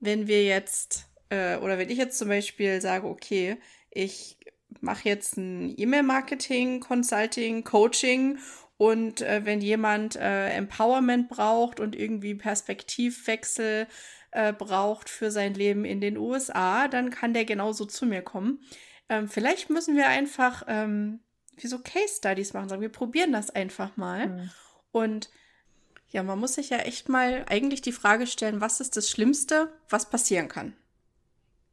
wenn 0.00 0.26
wir 0.26 0.44
jetzt, 0.44 1.06
äh, 1.28 1.56
oder 1.56 1.78
wenn 1.78 1.90
ich 1.90 1.98
jetzt 1.98 2.18
zum 2.18 2.28
Beispiel 2.28 2.80
sage, 2.80 3.06
okay, 3.06 3.58
ich 3.90 4.38
mache 4.80 5.08
jetzt 5.08 5.36
ein 5.36 5.74
E-Mail-Marketing, 5.76 6.80
Consulting, 6.80 7.64
Coaching 7.64 8.38
und 8.76 9.20
äh, 9.20 9.44
wenn 9.44 9.60
jemand 9.60 10.16
äh, 10.16 10.48
Empowerment 10.50 11.28
braucht 11.28 11.80
und 11.80 11.94
irgendwie 11.94 12.34
Perspektivwechsel 12.34 13.86
äh, 14.32 14.52
braucht 14.52 15.08
für 15.08 15.30
sein 15.30 15.54
Leben 15.54 15.84
in 15.84 16.00
den 16.00 16.16
USA, 16.16 16.88
dann 16.88 17.10
kann 17.10 17.34
der 17.34 17.44
genauso 17.44 17.84
zu 17.84 18.06
mir 18.06 18.22
kommen. 18.22 18.60
Ähm, 19.08 19.28
vielleicht 19.28 19.70
müssen 19.70 19.96
wir 19.96 20.06
einfach 20.06 20.64
ähm, 20.68 21.20
wie 21.62 21.68
so 21.68 21.78
Case 21.78 22.14
Studies 22.16 22.52
machen, 22.52 22.68
sagen, 22.68 22.82
wir 22.82 22.90
probieren 22.90 23.32
das 23.32 23.50
einfach 23.50 23.96
mal. 23.96 24.28
Mhm. 24.28 24.50
Und 24.92 25.30
ja, 26.08 26.22
man 26.22 26.38
muss 26.38 26.54
sich 26.54 26.70
ja 26.70 26.78
echt 26.78 27.08
mal 27.08 27.44
eigentlich 27.48 27.82
die 27.82 27.92
Frage 27.92 28.26
stellen, 28.26 28.60
was 28.60 28.80
ist 28.80 28.96
das 28.96 29.08
Schlimmste, 29.08 29.72
was 29.88 30.10
passieren 30.10 30.48
kann? 30.48 30.74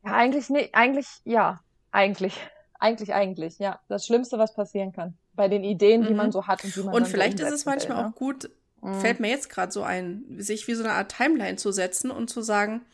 Ja, 0.05 0.13
eigentlich 0.13 0.49
nicht, 0.49 0.75
eigentlich, 0.75 1.07
ja, 1.23 1.61
eigentlich. 1.91 2.33
Eigentlich, 2.79 3.11
eigentlich, 3.11 3.57
ja. 3.57 3.79
Das 3.87 4.05
Schlimmste, 4.05 4.37
was 4.37 4.53
passieren 4.53 4.91
kann. 4.91 5.17
Bei 5.33 5.47
den 5.47 5.63
Ideen, 5.63 6.03
die 6.03 6.11
mhm. 6.11 6.17
man 6.17 6.31
so 6.31 6.45
hat 6.45 6.63
und 6.63 6.75
die 6.75 6.83
man 6.83 6.93
Und 6.93 7.07
vielleicht 7.07 7.39
so 7.39 7.45
ist 7.47 7.51
es 7.51 7.65
manchmal 7.65 7.97
will, 7.97 8.03
ne? 8.03 8.09
auch 8.11 8.15
gut, 8.15 8.51
mhm. 8.83 8.99
fällt 8.99 9.19
mir 9.19 9.29
jetzt 9.29 9.49
gerade 9.49 9.71
so 9.71 9.81
ein, 9.81 10.23
sich 10.37 10.67
wie 10.67 10.75
so 10.75 10.83
eine 10.83 10.93
Art 10.93 11.11
Timeline 11.17 11.55
zu 11.55 11.71
setzen 11.71 12.11
und 12.11 12.29
zu 12.29 12.43
sagen, 12.43 12.85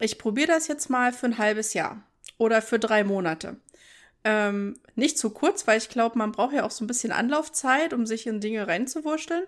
ich 0.00 0.18
probiere 0.18 0.48
das 0.48 0.66
jetzt 0.66 0.90
mal 0.90 1.12
für 1.12 1.26
ein 1.26 1.38
halbes 1.38 1.72
Jahr 1.72 2.02
oder 2.36 2.60
für 2.62 2.80
drei 2.80 3.04
Monate. 3.04 3.58
Ähm, 4.24 4.78
nicht 4.94 5.18
zu 5.18 5.30
kurz, 5.30 5.66
weil 5.66 5.78
ich 5.78 5.88
glaube, 5.88 6.18
man 6.18 6.32
braucht 6.32 6.54
ja 6.54 6.64
auch 6.64 6.70
so 6.70 6.84
ein 6.84 6.88
bisschen 6.88 7.12
Anlaufzeit, 7.12 7.92
um 7.92 8.04
sich 8.04 8.26
in 8.26 8.40
Dinge 8.40 8.66
reinzuwurschteln. 8.66 9.44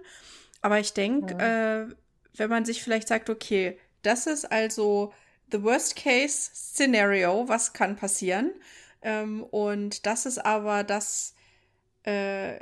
Aber 0.63 0.79
ich 0.79 0.93
denke, 0.93 1.37
ja. 1.39 1.83
äh, 1.83 1.89
wenn 2.37 2.51
man 2.51 2.65
sich 2.65 2.83
vielleicht 2.83 3.09
sagt, 3.09 3.31
okay, 3.31 3.79
das 4.03 4.27
ist 4.27 4.51
also 4.51 5.13
the 5.51 5.63
worst 5.63 5.97
case 5.97 6.51
Szenario, 6.55 7.49
was 7.49 7.73
kann 7.73 7.97
passieren? 7.97 8.53
Ähm, 9.03 9.43
und 9.43 10.07
das 10.07 10.27
ist 10.27 10.39
aber 10.39 10.85
das, 10.85 11.35
äh, 12.05 12.61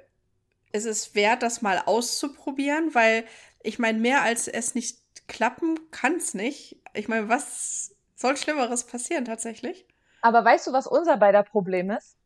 es 0.73 0.85
ist 0.85 1.15
wert, 1.15 1.43
das 1.43 1.62
mal 1.62 1.83
auszuprobieren, 1.85 2.95
weil 2.95 3.25
ich 3.62 3.79
meine, 3.79 3.99
mehr 3.99 4.23
als 4.23 4.49
es 4.49 4.75
nicht 4.75 4.99
klappen 5.27 5.79
kann 5.91 6.17
es 6.17 6.35
nicht. 6.35 6.81
Ich 6.95 7.09
meine, 7.09 7.29
was 7.29 7.95
soll 8.15 8.37
Schlimmeres 8.37 8.85
passieren 8.85 9.25
tatsächlich? 9.25 9.87
Aber 10.20 10.44
weißt 10.44 10.66
du, 10.66 10.72
was 10.72 10.87
unser 10.87 11.16
beider 11.16 11.42
Problem 11.42 11.90
ist? 11.90 12.16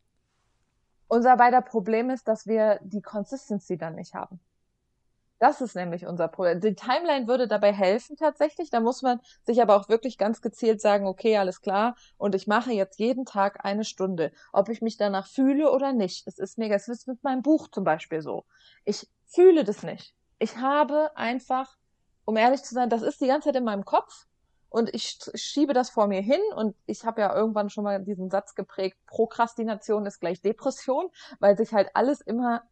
Unser 1.09 1.37
beider 1.37 1.61
Problem 1.61 2.11
ist, 2.11 2.27
dass 2.27 2.47
wir 2.47 2.81
die 2.83 3.03
Consistency 3.03 3.77
dann 3.77 3.97
nicht 3.97 4.15
haben. 4.15 4.41
Das 5.43 5.61
ist 5.61 5.75
nämlich 5.75 6.07
unser 6.07 6.29
Problem. 6.29 6.61
Die 6.61 6.77
Timeline 6.77 7.27
würde 7.27 7.49
dabei 7.49 7.73
helfen 7.73 8.17
tatsächlich. 8.17 8.71
Da 8.71 8.79
muss 8.79 9.03
man 9.03 9.21
sich 9.43 9.61
aber 9.61 9.75
auch 9.75 9.89
wirklich 9.89 10.17
ganz 10.17 10.41
gezielt 10.41 10.81
sagen, 10.81 11.05
okay, 11.09 11.37
alles 11.37 11.61
klar. 11.61 11.97
Und 12.17 12.37
ich 12.37 12.47
mache 12.47 12.73
jetzt 12.73 13.01
jeden 13.01 13.25
Tag 13.25 13.65
eine 13.65 13.83
Stunde. 13.83 14.31
Ob 14.53 14.69
ich 14.69 14.83
mich 14.83 14.99
danach 14.99 15.27
fühle 15.27 15.73
oder 15.73 15.93
nicht. 15.93 16.29
Es 16.29 16.39
ist 16.39 16.59
mega. 16.59 16.77
Es 16.77 16.87
ist 16.87 17.09
mit 17.09 17.25
meinem 17.25 17.43
Buch 17.43 17.67
zum 17.67 17.83
Beispiel 17.83 18.23
so. 18.23 18.45
Ich 18.85 19.09
fühle 19.27 19.65
das 19.65 19.83
nicht. 19.83 20.15
Ich 20.39 20.59
habe 20.59 21.11
einfach, 21.17 21.77
um 22.25 22.37
ehrlich 22.37 22.63
zu 22.63 22.73
sein, 22.73 22.89
das 22.89 23.03
ist 23.03 23.21
die 23.21 23.27
ganze 23.27 23.49
Zeit 23.49 23.57
in 23.57 23.65
meinem 23.65 23.85
Kopf 23.85 24.27
und 24.73 24.95
ich 24.95 25.19
schiebe 25.35 25.75
das 25.75 25.91
vor 25.91 26.07
mir 26.07 26.23
hin 26.23 26.41
und 26.57 26.75
ich 26.87 27.05
habe 27.05 27.21
ja 27.21 27.35
irgendwann 27.35 27.69
schon 27.69 27.85
mal 27.85 28.03
diesen 28.03 28.31
Satz 28.31 28.55
geprägt, 28.55 28.97
Prokrastination 29.07 30.07
ist 30.07 30.19
gleich 30.19 30.41
Depression, 30.41 31.11
weil 31.41 31.59
sich 31.59 31.75
halt 31.75 31.91
alles 31.93 32.23
immer 32.23 32.63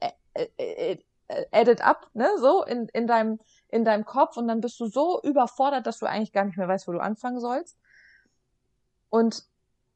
äh, 0.00 0.10
äh, 0.56 0.98
äh, 1.28 1.46
added 1.52 1.82
up, 1.82 2.08
ne, 2.14 2.28
so 2.38 2.64
in, 2.64 2.88
in 2.88 3.06
deinem, 3.06 3.38
in 3.68 3.84
deinem 3.84 4.06
Kopf 4.06 4.38
und 4.38 4.48
dann 4.48 4.62
bist 4.62 4.80
du 4.80 4.86
so 4.86 5.20
überfordert, 5.22 5.86
dass 5.86 5.98
du 5.98 6.06
eigentlich 6.06 6.32
gar 6.32 6.44
nicht 6.44 6.56
mehr 6.56 6.68
weißt, 6.68 6.88
wo 6.88 6.92
du 6.92 7.00
anfangen 7.00 7.40
sollst. 7.40 7.76
Und 9.10 9.44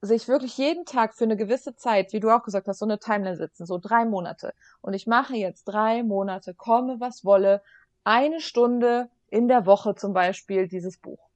sich 0.02 0.28
wirklich 0.28 0.58
jeden 0.58 0.84
Tag 0.84 1.14
für 1.14 1.24
eine 1.24 1.36
gewisse 1.36 1.74
Zeit, 1.74 2.12
wie 2.12 2.20
du 2.20 2.30
auch 2.30 2.42
gesagt 2.42 2.68
hast, 2.68 2.80
so 2.80 2.84
eine 2.86 2.98
Timeline 2.98 3.36
sitzen, 3.36 3.64
so 3.64 3.78
drei 3.78 4.04
Monate. 4.04 4.52
Und 4.82 4.92
ich 4.92 5.06
mache 5.06 5.36
jetzt 5.36 5.64
drei 5.64 6.02
Monate, 6.02 6.54
komme 6.54 7.00
was 7.00 7.24
wolle, 7.24 7.62
eine 8.04 8.40
Stunde 8.40 9.08
in 9.28 9.48
der 9.48 9.64
Woche 9.64 9.94
zum 9.94 10.12
Beispiel 10.12 10.68
dieses 10.68 10.98
Buch. 10.98 11.29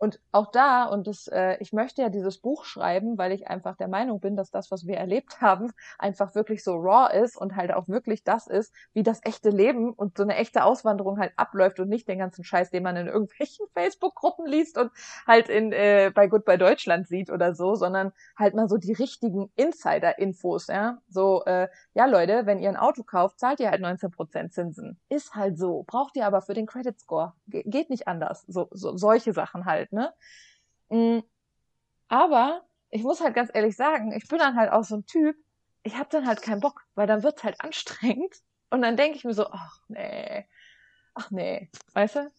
Und 0.00 0.18
auch 0.32 0.50
da, 0.50 0.86
und 0.86 1.06
das, 1.06 1.28
äh, 1.28 1.58
ich 1.60 1.74
möchte 1.74 2.00
ja 2.00 2.08
dieses 2.08 2.38
Buch 2.38 2.64
schreiben, 2.64 3.18
weil 3.18 3.32
ich 3.32 3.48
einfach 3.48 3.76
der 3.76 3.86
Meinung 3.86 4.18
bin, 4.18 4.34
dass 4.34 4.50
das, 4.50 4.70
was 4.70 4.86
wir 4.86 4.96
erlebt 4.96 5.40
haben, 5.42 5.72
einfach 5.98 6.34
wirklich 6.34 6.64
so 6.64 6.76
raw 6.76 7.14
ist 7.14 7.36
und 7.36 7.54
halt 7.54 7.70
auch 7.70 7.86
wirklich 7.86 8.24
das 8.24 8.46
ist, 8.46 8.72
wie 8.94 9.02
das 9.02 9.20
echte 9.24 9.50
Leben 9.50 9.92
und 9.92 10.16
so 10.16 10.22
eine 10.22 10.36
echte 10.36 10.64
Auswanderung 10.64 11.18
halt 11.18 11.34
abläuft 11.36 11.80
und 11.80 11.90
nicht 11.90 12.08
den 12.08 12.18
ganzen 12.18 12.44
Scheiß, 12.44 12.70
den 12.70 12.82
man 12.82 12.96
in 12.96 13.08
irgendwelchen 13.08 13.66
Facebook-Gruppen 13.74 14.46
liest 14.46 14.78
und 14.78 14.90
halt 15.26 15.50
in 15.50 15.70
äh, 15.70 16.10
bei 16.14 16.28
Goodbye 16.28 16.56
Deutschland 16.56 17.06
sieht 17.06 17.28
oder 17.28 17.54
so, 17.54 17.74
sondern 17.74 18.12
halt 18.38 18.54
mal 18.54 18.70
so 18.70 18.78
die 18.78 18.94
richtigen 18.94 19.52
Insider-Infos, 19.56 20.68
ja. 20.68 20.96
So, 21.10 21.44
äh, 21.44 21.68
ja 21.92 22.06
Leute, 22.06 22.46
wenn 22.46 22.58
ihr 22.58 22.70
ein 22.70 22.78
Auto 22.78 23.02
kauft, 23.02 23.38
zahlt 23.38 23.60
ihr 23.60 23.70
halt 23.70 23.82
19% 23.82 24.48
Zinsen. 24.48 24.98
Ist 25.10 25.34
halt 25.34 25.58
so. 25.58 25.84
Braucht 25.86 26.16
ihr 26.16 26.26
aber 26.26 26.40
für 26.40 26.54
den 26.54 26.64
Credit 26.64 26.98
Score. 26.98 27.34
Ge 27.48 27.64
geht 27.66 27.90
nicht 27.90 28.08
anders. 28.08 28.44
So, 28.48 28.68
so 28.70 28.96
solche 28.96 29.34
Sachen 29.34 29.66
halt 29.66 29.89
ne? 29.92 30.14
Mm, 30.88 31.20
aber 32.08 32.66
ich 32.90 33.02
muss 33.02 33.20
halt 33.20 33.34
ganz 33.34 33.50
ehrlich 33.54 33.76
sagen, 33.76 34.12
ich 34.12 34.26
bin 34.28 34.38
dann 34.38 34.56
halt 34.56 34.72
auch 34.72 34.84
so 34.84 34.96
ein 34.96 35.06
Typ, 35.06 35.36
ich 35.82 35.96
habe 35.96 36.08
dann 36.10 36.26
halt 36.26 36.42
keinen 36.42 36.60
Bock, 36.60 36.82
weil 36.94 37.06
dann 37.06 37.22
wird's 37.22 37.44
halt 37.44 37.60
anstrengend. 37.60 38.34
Und 38.70 38.82
dann 38.82 38.96
denke 38.96 39.16
ich 39.16 39.24
mir 39.24 39.34
so, 39.34 39.46
ach 39.46 39.80
nee, 39.88 40.46
ach 41.14 41.30
nee, 41.30 41.70
weißt 41.94 42.16
du? 42.16 42.32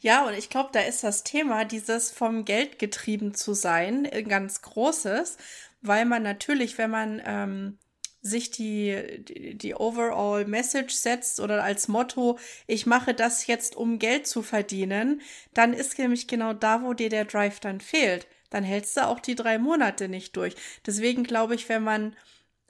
Ja, 0.00 0.26
und 0.26 0.34
ich 0.34 0.50
glaube, 0.50 0.70
da 0.72 0.80
ist 0.80 1.02
das 1.04 1.24
Thema, 1.24 1.64
dieses 1.64 2.10
vom 2.10 2.44
Geld 2.44 2.78
getrieben 2.78 3.34
zu 3.34 3.54
sein, 3.54 4.06
ein 4.06 4.28
ganz 4.28 4.62
großes, 4.62 5.38
weil 5.82 6.04
man 6.04 6.22
natürlich, 6.22 6.78
wenn 6.78 6.90
man 6.90 7.22
ähm, 7.24 7.78
sich 8.26 8.50
die, 8.50 9.22
die, 9.24 9.56
die 9.56 9.74
Overall 9.74 10.44
Message 10.46 10.94
setzt 10.94 11.40
oder 11.40 11.62
als 11.62 11.88
Motto, 11.88 12.38
ich 12.66 12.86
mache 12.86 13.14
das 13.14 13.46
jetzt, 13.46 13.76
um 13.76 13.98
Geld 13.98 14.26
zu 14.26 14.42
verdienen, 14.42 15.20
dann 15.54 15.72
ist 15.72 15.98
nämlich 15.98 16.26
genau 16.26 16.52
da, 16.52 16.82
wo 16.82 16.92
dir 16.92 17.08
der 17.08 17.24
Drive 17.24 17.60
dann 17.60 17.80
fehlt. 17.80 18.26
Dann 18.50 18.64
hältst 18.64 18.96
du 18.96 19.06
auch 19.06 19.20
die 19.20 19.34
drei 19.34 19.58
Monate 19.58 20.08
nicht 20.08 20.36
durch. 20.36 20.54
Deswegen 20.86 21.24
glaube 21.24 21.54
ich, 21.54 21.68
wenn 21.68 21.82
man, 21.82 22.16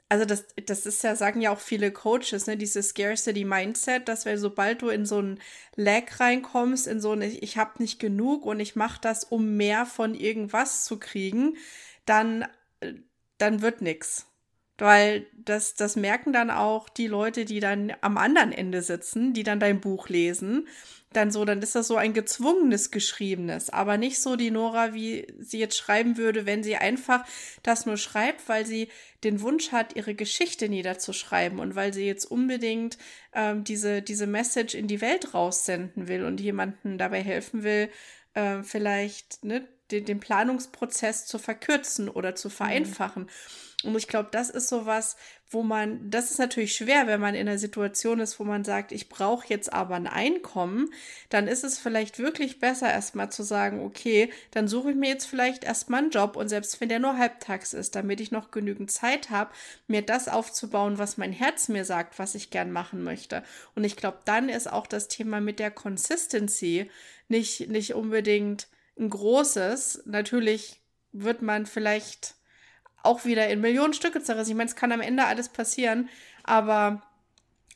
also 0.09 0.25
das, 0.25 0.45
das 0.65 0.85
ist 0.85 1.03
ja, 1.03 1.15
sagen 1.15 1.41
ja 1.41 1.51
auch 1.51 1.59
viele 1.59 1.91
Coaches, 1.91 2.47
ne, 2.47 2.57
dieses 2.57 2.89
Scarcity 2.89 3.45
Mindset, 3.45 4.07
dass 4.07 4.25
weil 4.25 4.37
sobald 4.37 4.81
du 4.81 4.89
in 4.89 5.05
so 5.05 5.21
ein 5.21 5.39
Lag 5.75 6.19
reinkommst, 6.19 6.87
in 6.87 6.99
so 7.01 7.11
ein, 7.11 7.21
ich, 7.21 7.43
ich 7.43 7.57
habe 7.57 7.81
nicht 7.81 7.99
genug 7.99 8.45
und 8.45 8.59
ich 8.59 8.75
mache 8.75 8.99
das, 9.01 9.23
um 9.23 9.57
mehr 9.57 9.85
von 9.85 10.15
irgendwas 10.15 10.85
zu 10.85 10.99
kriegen, 10.99 11.57
dann, 12.05 12.47
dann 13.37 13.61
wird 13.61 13.81
nix. 13.81 14.25
Weil 14.77 15.25
das, 15.33 15.73
das 15.73 15.95
merken 15.95 16.33
dann 16.33 16.51
auch 16.51 16.89
die 16.89 17.07
Leute, 17.07 17.45
die 17.45 17.59
dann 17.59 17.93
am 18.01 18.17
anderen 18.17 18.51
Ende 18.51 18.81
sitzen, 18.81 19.33
die 19.33 19.43
dann 19.43 19.59
dein 19.59 19.81
Buch 19.81 20.09
lesen. 20.09 20.67
Dann 21.13 21.31
so, 21.31 21.45
dann 21.45 21.61
ist 21.61 21.73
das 21.73 21.87
so 21.87 21.95
ein 21.95 22.13
gezwungenes 22.13 22.91
Geschriebenes, 22.91 23.69
aber 23.69 23.97
nicht 23.97 24.19
so 24.19 24.35
die 24.35 24.51
Nora, 24.51 24.93
wie 24.93 25.25
sie 25.39 25.57
jetzt 25.57 25.77
schreiben 25.77 26.17
würde, 26.17 26.45
wenn 26.45 26.63
sie 26.63 26.75
einfach 26.75 27.25
das 27.63 27.85
nur 27.85 27.95
schreibt, 27.97 28.49
weil 28.49 28.65
sie 28.65 28.89
den 29.23 29.41
Wunsch 29.41 29.71
hat, 29.71 29.95
ihre 29.95 30.15
Geschichte 30.15 30.67
niederzuschreiben 30.67 31.59
und 31.59 31.75
weil 31.75 31.93
sie 31.93 32.05
jetzt 32.05 32.25
unbedingt 32.25 32.97
ähm, 33.33 33.63
diese, 33.63 34.01
diese 34.01 34.27
Message 34.27 34.75
in 34.75 34.87
die 34.87 35.01
Welt 35.01 35.33
raussenden 35.33 36.09
will 36.09 36.25
und 36.25 36.41
jemanden 36.41 36.97
dabei 36.97 37.23
helfen 37.23 37.63
will, 37.63 37.89
äh, 38.33 38.61
vielleicht 38.63 39.43
ne, 39.45 39.65
den, 39.91 40.05
den 40.05 40.19
Planungsprozess 40.19 41.25
zu 41.25 41.39
verkürzen 41.39 42.09
oder 42.09 42.35
zu 42.35 42.49
mhm. 42.49 42.53
vereinfachen. 42.53 43.23
Mhm. 43.23 43.29
Und 43.83 43.95
ich 43.95 44.07
glaube, 44.07 44.29
das 44.31 44.49
ist 44.49 44.69
so 44.69 44.87
was, 44.87 45.17
wo 45.49 45.61
man, 45.61 46.09
das 46.09 46.31
ist 46.31 46.39
natürlich 46.39 46.75
schwer, 46.75 47.05
wenn 47.05 47.21
man 47.21 47.35
in 47.35 47.47
einer 47.47 47.59
Situation 47.59 48.19
ist, 48.19 48.39
wo 48.39 48.43
man 48.43 48.63
sagt, 48.63 48.91
ich 48.91 49.07
brauche 49.07 49.47
jetzt 49.47 49.71
aber 49.71 49.95
ein 49.95 50.07
Einkommen, 50.07 50.89
dann 51.29 51.47
ist 51.47 51.63
es 51.63 51.77
vielleicht 51.77 52.17
wirklich 52.17 52.59
besser, 52.59 52.91
erstmal 52.91 53.31
zu 53.31 53.43
sagen, 53.43 53.81
okay, 53.81 54.31
dann 54.49 54.67
suche 54.67 54.91
ich 54.91 54.97
mir 54.97 55.09
jetzt 55.09 55.27
vielleicht 55.27 55.63
erstmal 55.63 56.01
einen 56.01 56.09
Job 56.09 56.35
und 56.35 56.49
selbst 56.49 56.81
wenn 56.81 56.89
der 56.89 56.99
nur 56.99 57.17
halbtags 57.17 57.73
ist, 57.73 57.95
damit 57.95 58.19
ich 58.19 58.31
noch 58.31 58.49
genügend 58.49 58.91
Zeit 58.91 59.29
habe, 59.29 59.51
mir 59.87 60.01
das 60.01 60.27
aufzubauen, 60.27 60.97
was 60.97 61.17
mein 61.17 61.31
Herz 61.31 61.69
mir 61.69 61.85
sagt, 61.85 62.17
was 62.17 62.33
ich 62.33 62.49
gern 62.49 62.71
machen 62.71 63.03
möchte. 63.03 63.43
Und 63.75 63.83
ich 63.83 63.95
glaube, 63.95 64.17
dann 64.25 64.49
ist 64.49 64.69
auch 64.69 64.87
das 64.87 65.07
Thema 65.07 65.39
mit 65.39 65.59
der 65.59 65.71
Consistency 65.71 66.89
nicht, 67.29 67.69
nicht 67.69 67.93
unbedingt 67.93 68.67
ein 68.99 69.09
großes. 69.09 70.03
Natürlich 70.05 70.81
wird 71.11 71.41
man 71.41 71.65
vielleicht 71.65 72.35
auch 73.03 73.25
wieder 73.25 73.47
in 73.47 73.61
Millionen 73.61 73.93
Stücke 73.93 74.21
zerrissen. 74.21 74.51
Ich 74.51 74.57
meine, 74.57 74.69
es 74.69 74.75
kann 74.75 74.91
am 74.91 75.01
Ende 75.01 75.25
alles 75.25 75.49
passieren, 75.49 76.09
aber 76.43 77.01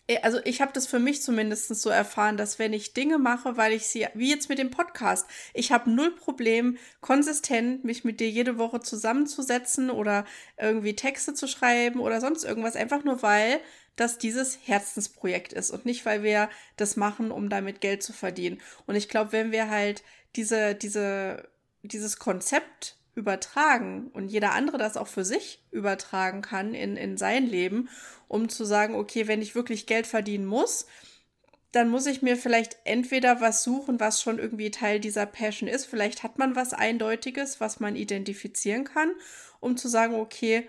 äh, 0.08 0.20
also 0.22 0.40
ich 0.44 0.62
habe 0.62 0.74
das 0.74 0.88
für 0.88 1.00
mich 1.00 1.22
zumindest 1.22 1.70
so 1.76 1.90
erfahren, 1.90 2.38
dass 2.38 2.60
wenn 2.60 2.74
ich 2.74 2.94
Dinge 2.94 3.18
mache, 3.18 3.58
weil 3.58 3.74
ich 3.74 3.88
sie, 3.88 4.08
wie 4.14 4.30
jetzt 4.30 4.50
mit 4.50 4.60
dem 4.60 4.72
Podcast, 4.72 5.28
ich 5.54 5.72
habe 5.72 5.90
null 5.90 6.16
Problem, 6.16 6.78
konsistent 7.00 7.84
mich 7.84 8.04
mit 8.04 8.20
dir 8.20 8.30
jede 8.30 8.58
Woche 8.58 8.82
zusammenzusetzen 8.82 9.90
oder 9.90 10.26
irgendwie 10.58 10.96
Texte 10.96 11.34
zu 11.34 11.48
schreiben 11.48 12.00
oder 12.00 12.22
sonst 12.22 12.44
irgendwas, 12.44 12.76
einfach 12.76 13.04
nur 13.04 13.22
weil 13.22 13.60
das 13.96 14.18
dieses 14.18 14.58
Herzensprojekt 14.64 15.54
ist 15.54 15.70
und 15.70 15.86
nicht, 15.86 16.06
weil 16.06 16.24
wir 16.24 16.50
das 16.78 16.96
machen, 16.96 17.30
um 17.32 17.50
damit 17.50 17.82
Geld 17.82 18.02
zu 18.02 18.14
verdienen. 18.14 18.62
Und 18.88 18.96
ich 18.96 19.10
glaube, 19.10 19.34
wenn 19.34 19.52
wir 19.52 19.70
halt 19.70 20.02
diese, 20.36 20.76
diese, 20.76 21.48
dieses 21.84 22.18
Konzept 22.18 22.98
übertragen 23.16 24.10
und 24.14 24.30
jeder 24.30 24.54
andere 24.54 24.78
das 24.78 24.98
auch 24.98 25.08
für 25.08 25.26
sich 25.26 25.62
übertragen 25.72 26.42
kann 26.42 26.74
in, 26.74 26.96
in 26.96 27.18
sein 27.18 27.46
Leben, 27.46 27.90
um 28.28 28.48
zu 28.48 28.64
sagen, 28.64 28.96
okay, 28.96 29.28
wenn 29.28 29.42
ich 29.42 29.56
wirklich 29.56 29.86
Geld 29.86 30.08
verdienen 30.08 30.46
muss, 30.46 30.86
dann 31.72 31.90
muss 31.90 32.06
ich 32.06 32.22
mir 32.22 32.36
vielleicht 32.36 32.78
entweder 32.84 33.40
was 33.40 33.64
suchen, 33.64 34.00
was 34.00 34.22
schon 34.22 34.40
irgendwie 34.40 34.72
Teil 34.72 35.00
dieser 35.00 35.26
Passion 35.26 35.70
ist. 35.70 35.86
Vielleicht 35.86 36.24
hat 36.24 36.38
man 36.38 36.56
was 36.56 36.74
Eindeutiges, 36.74 37.62
was 37.62 37.80
man 37.80 37.96
identifizieren 37.96 38.84
kann, 38.84 39.12
um 39.60 39.78
zu 39.78 39.88
sagen, 39.88 40.16
okay, 40.16 40.68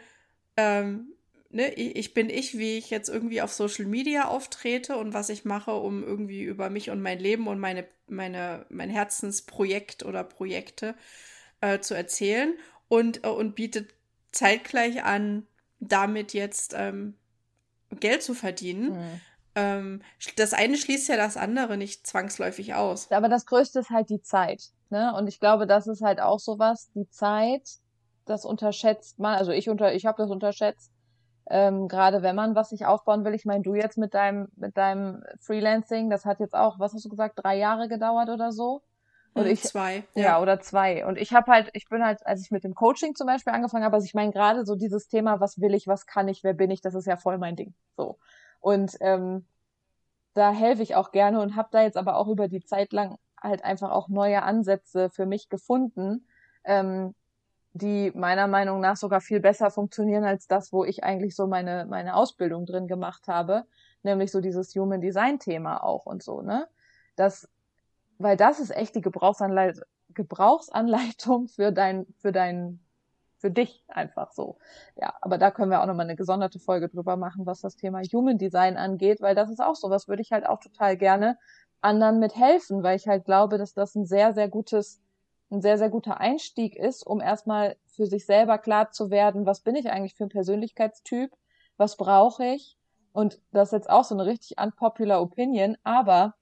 ähm, 0.57 1.13
ne, 1.51 1.73
ich 1.75 2.15
bin 2.15 2.31
ich, 2.31 2.57
wie 2.57 2.79
ich 2.79 2.91
jetzt 2.91 3.09
irgendwie 3.09 3.43
auf 3.43 3.53
Social 3.53 3.87
Media 3.87 4.29
auftrete 4.29 4.97
und 4.97 5.13
was 5.13 5.29
ich 5.29 5.45
mache, 5.45 5.73
um 5.73 6.03
irgendwie 6.03 6.43
über 6.43 6.71
mich 6.71 6.91
und 6.91 7.03
mein 7.03 7.19
Leben 7.19 7.49
und 7.49 7.59
meine, 7.59 7.87
meine, 8.13 8.67
mein 8.69 8.91
Herzensprojekt 8.91 10.05
oder 10.05 10.23
Projekte 10.23 10.95
äh, 11.61 11.81
zu 11.81 11.95
erzählen 11.95 12.55
und, 12.89 13.25
äh, 13.25 13.29
und 13.29 13.55
bietet 13.55 13.95
zeitgleich 14.31 15.05
an, 15.05 15.47
damit 15.81 16.33
jetzt 16.33 16.75
ähm, 16.77 17.15
Geld 18.01 18.23
zu 18.23 18.35
verdienen. 18.35 18.93
Mhm. 18.93 19.21
Ähm, 19.55 20.03
das 20.37 20.55
eine 20.55 20.77
schließt 20.77 21.09
ja 21.09 21.17
das 21.17 21.37
andere 21.37 21.77
nicht 21.77 22.07
zwangsläufig 22.07 22.75
aus. 22.75 23.11
Aber 23.11 23.29
das 23.29 23.47
Größte 23.47 23.81
ist 23.81 23.91
halt 23.91 24.09
die 24.11 24.23
Zeit. 24.23 24.71
Ne? 24.91 25.15
Und 25.15 25.27
ich 25.27 25.41
glaube, 25.41 25.67
das 25.67 25.87
ist 25.87 26.03
halt 26.03 26.21
auch 26.21 26.39
sowas, 26.39 26.91
die 26.95 27.09
Zeit, 27.11 27.69
das 28.25 28.45
unterschätzt 28.45 29.19
man, 29.19 29.37
also 29.37 29.51
ich 29.51 29.69
unter, 29.69 29.95
ich 29.95 30.07
habe 30.07 30.23
das 30.23 30.31
unterschätzt, 30.31 30.92
ähm, 31.53 31.87
gerade 31.87 32.23
wenn 32.23 32.35
man 32.35 32.55
was 32.55 32.71
sich 32.71 32.87
aufbauen 32.87 33.27
will. 33.27 33.35
Ich 33.35 33.45
meine, 33.45 33.63
du 33.63 33.75
jetzt 33.75 33.99
mit 33.99 34.15
deinem, 34.15 34.49
mit 34.57 34.79
deinem 34.79 35.23
Freelancing, 35.39 36.09
das 36.09 36.25
hat 36.25 36.41
jetzt 36.41 36.55
auch, 36.55 36.79
was 36.79 36.95
hast 36.95 37.05
du 37.05 37.11
gesagt, 37.11 37.35
drei 37.37 37.59
Jahre 37.59 37.89
gedauert 37.89 38.31
oder 38.31 38.53
so? 38.53 38.81
Und 39.35 39.47
ich, 39.47 39.63
zwei. 39.63 40.05
Ja. 40.15 40.23
ja, 40.23 40.41
oder 40.41 40.61
zwei. 40.61 41.05
Und 41.05 41.19
ich 41.19 41.35
habe 41.35 41.53
halt, 41.53 41.69
ich 41.75 41.91
bin 41.91 42.03
halt, 42.03 42.27
als 42.27 42.41
ich 42.41 42.51
mit 42.51 42.65
dem 42.65 42.75
Coaching 42.75 43.15
zum 43.15 43.27
Beispiel 43.27 43.53
angefangen 43.53 43.85
habe, 43.85 43.95
also 43.97 44.07
ich 44.07 44.15
meine 44.15 44.33
gerade 44.33 44.65
so 44.65 44.77
dieses 44.77 45.09
Thema, 45.09 45.41
was 45.41 45.61
will 45.61 45.75
ich, 45.75 45.87
was 45.87 46.07
kann 46.07 46.27
ich, 46.27 46.43
wer 46.43 46.55
bin 46.55 46.71
ich, 46.71 46.81
das 46.81 46.95
ist 46.95 47.07
ja 47.07 47.19
voll 47.19 47.37
mein 47.37 47.57
Ding. 47.57 47.75
So. 47.99 48.19
Und 48.61 48.97
ähm, 49.01 49.45
da 50.33 50.53
helfe 50.53 50.83
ich 50.83 50.95
auch 50.95 51.13
gerne 51.13 51.43
und 51.43 51.55
habe 51.55 51.69
da 51.71 51.83
jetzt 51.83 51.99
aber 51.99 52.17
auch 52.17 52.29
über 52.29 52.49
die 52.49 52.65
Zeit 52.65 52.95
lang 52.95 53.19
halt 53.39 53.63
einfach 53.63 53.91
auch 53.91 54.09
neue 54.09 54.43
Ansätze 54.43 55.11
für 55.11 55.27
mich 55.27 55.51
gefunden, 55.51 56.27
ähm, 56.65 57.15
die 57.75 58.13
meiner 58.15 58.47
Meinung 58.47 58.81
nach 58.81 58.97
sogar 58.97 59.21
viel 59.21 59.41
besser 59.41 59.71
funktionieren 59.71 60.25
als 60.25 60.47
das, 60.47 60.73
wo 60.73 60.85
ich 60.85 61.05
eigentlich 61.05 61.35
so 61.35 61.47
meine, 61.47 61.87
meine 61.87 62.15
Ausbildung 62.17 62.67
drin 62.67 62.87
gemacht 62.87 63.29
habe, 63.29 63.65
nämlich 64.03 64.31
so 64.31 64.41
dieses 64.41 64.75
Human 64.75 65.01
Design 65.01 65.39
Thema 65.39 65.83
auch 65.83 66.07
und 66.07 66.23
so, 66.23 66.43
ne? 66.43 66.69
Das 67.17 67.49
weil 68.19 68.37
das 68.37 68.61
ist 68.61 68.71
echt 68.71 68.95
die 68.95 69.01
Gebrauchsanleit 69.01 69.81
Gebrauchsanleitung 70.15 71.49
für 71.49 71.73
dein, 71.73 72.07
für 72.19 72.33
dein, 72.33 72.81
für 73.39 73.51
dich 73.51 73.83
einfach 73.89 74.33
so. 74.33 74.59
Ja, 74.97 75.15
aber 75.21 75.39
da 75.39 75.51
können 75.51 75.71
wir 75.71 75.83
auch 75.83 75.87
nochmal 75.87 76.07
eine 76.07 76.17
gesonderte 76.17 76.59
Folge 76.59 76.89
drüber 76.89 77.17
machen, 77.17 77.47
was 77.47 77.61
das 77.61 77.77
Thema 77.77 78.03
Human 78.13 78.39
Design 78.39 78.77
angeht, 78.77 79.21
weil 79.21 79.35
das 79.35 79.51
ist 79.51 79.61
auch 79.61 79.75
so, 79.75 79.91
was 79.91 80.09
würde 80.09 80.23
ich 80.23 80.33
halt 80.33 80.47
auch 80.47 80.61
total 80.61 80.97
gerne 80.97 81.39
anderen 81.81 82.19
mit 82.21 82.37
helfen, 82.37 82.83
weil 82.83 82.97
ich 82.97 83.09
halt 83.09 83.25
glaube, 83.25 83.59
dass 83.59 83.75
das 83.75 83.95
ein 83.95 84.05
sehr, 84.05 84.35
sehr 84.35 84.49
gutes, 84.49 85.01
ein 85.53 85.61
sehr, 85.61 85.79
sehr 85.79 85.91
guter 85.91 86.19
Einstieg 86.19 86.77
ist, 86.77 87.07
um 87.07 87.21
erstmal 87.21 87.77
für 87.87 88.07
sich 88.07 88.25
selber 88.27 88.59
klar 88.59 88.91
zu 88.91 89.11
werden, 89.11 89.47
was 89.47 89.61
bin 89.61 89.77
ich 89.77 89.91
eigentlich 89.91 90.15
für 90.15 90.25
ein 90.25 90.31
Persönlichkeitstyp, 90.31 91.31
was 91.77 91.97
brauche 91.97 92.45
ich 92.45 92.79
Und 93.13 93.41
das 93.53 93.69
ist 93.69 93.73
jetzt 93.73 93.91
auch 93.91 94.05
so 94.05 94.15
eine 94.15 94.25
richtig 94.25 94.59
unpopular 94.59 95.21
Opinion, 95.21 95.77
aber 95.85 96.35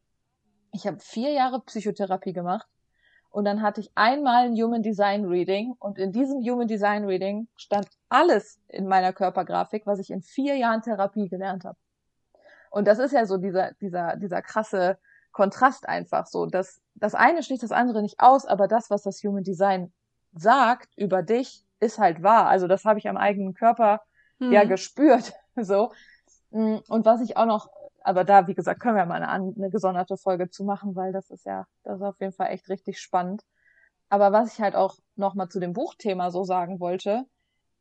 ich 0.72 0.86
habe 0.86 1.00
vier 1.00 1.32
Jahre 1.32 1.60
Psychotherapie 1.60 2.32
gemacht 2.32 2.68
und 3.30 3.44
dann 3.44 3.62
hatte 3.62 3.80
ich 3.80 3.90
einmal 3.96 4.46
ein 4.46 4.54
Human 4.54 4.82
Design 4.82 5.24
Reading 5.24 5.74
und 5.80 5.98
in 5.98 6.12
diesem 6.12 6.40
Human 6.42 6.68
Design 6.68 7.04
Reading 7.04 7.48
stand 7.56 7.88
alles 8.08 8.60
in 8.68 8.86
meiner 8.86 9.12
Körpergrafik, 9.12 9.86
was 9.86 9.98
ich 9.98 10.10
in 10.10 10.22
vier 10.22 10.56
Jahren 10.56 10.82
Therapie 10.82 11.28
gelernt 11.28 11.64
habe. 11.64 11.78
Und 12.70 12.86
das 12.86 13.00
ist 13.00 13.12
ja 13.12 13.26
so 13.26 13.36
dieser, 13.36 13.72
dieser, 13.80 14.16
dieser 14.16 14.42
krasse 14.42 14.98
Kontrast 15.32 15.88
einfach 15.88 16.26
so. 16.26 16.46
Das, 16.46 16.80
das 16.94 17.14
eine 17.14 17.42
schließt 17.42 17.62
das 17.62 17.72
andere 17.72 18.02
nicht 18.02 18.20
aus, 18.20 18.46
aber 18.46 18.68
das, 18.68 18.90
was 18.90 19.02
das 19.02 19.22
Human 19.22 19.44
Design 19.44 19.92
sagt 20.32 20.88
über 20.96 21.22
dich, 21.22 21.64
ist 21.80 21.98
halt 21.98 22.22
wahr. 22.22 22.46
Also 22.46 22.66
das 22.66 22.84
habe 22.84 22.98
ich 22.98 23.08
am 23.08 23.16
eigenen 23.16 23.54
Körper 23.54 24.02
hm. 24.38 24.52
ja 24.52 24.64
gespürt. 24.64 25.32
So. 25.56 25.92
Und 26.50 27.04
was 27.04 27.20
ich 27.20 27.36
auch 27.36 27.44
noch, 27.44 27.68
aber 28.02 28.24
da, 28.24 28.46
wie 28.46 28.54
gesagt, 28.54 28.80
können 28.80 28.96
wir 28.96 29.04
mal 29.04 29.22
eine, 29.22 29.52
eine 29.54 29.68
gesonderte 29.68 30.16
Folge 30.16 30.48
zu 30.48 30.64
machen, 30.64 30.96
weil 30.96 31.12
das 31.12 31.28
ist 31.28 31.44
ja, 31.44 31.66
das 31.82 31.96
ist 31.96 32.02
auf 32.02 32.18
jeden 32.20 32.32
Fall 32.32 32.50
echt 32.50 32.68
richtig 32.70 32.98
spannend. 32.98 33.42
Aber 34.08 34.32
was 34.32 34.54
ich 34.54 34.60
halt 34.60 34.74
auch 34.74 34.96
noch 35.16 35.34
mal 35.34 35.48
zu 35.48 35.60
dem 35.60 35.72
Buchthema 35.72 36.30
so 36.30 36.44
sagen 36.44 36.80
wollte, 36.80 37.26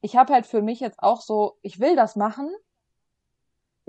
ich 0.02 0.18
habe 0.18 0.34
halt 0.34 0.46
für 0.46 0.62
mich 0.62 0.80
jetzt 0.80 1.00
auch 1.02 1.22
so, 1.22 1.58
ich 1.62 1.80
will 1.80 1.96
das 1.96 2.16
machen, 2.16 2.50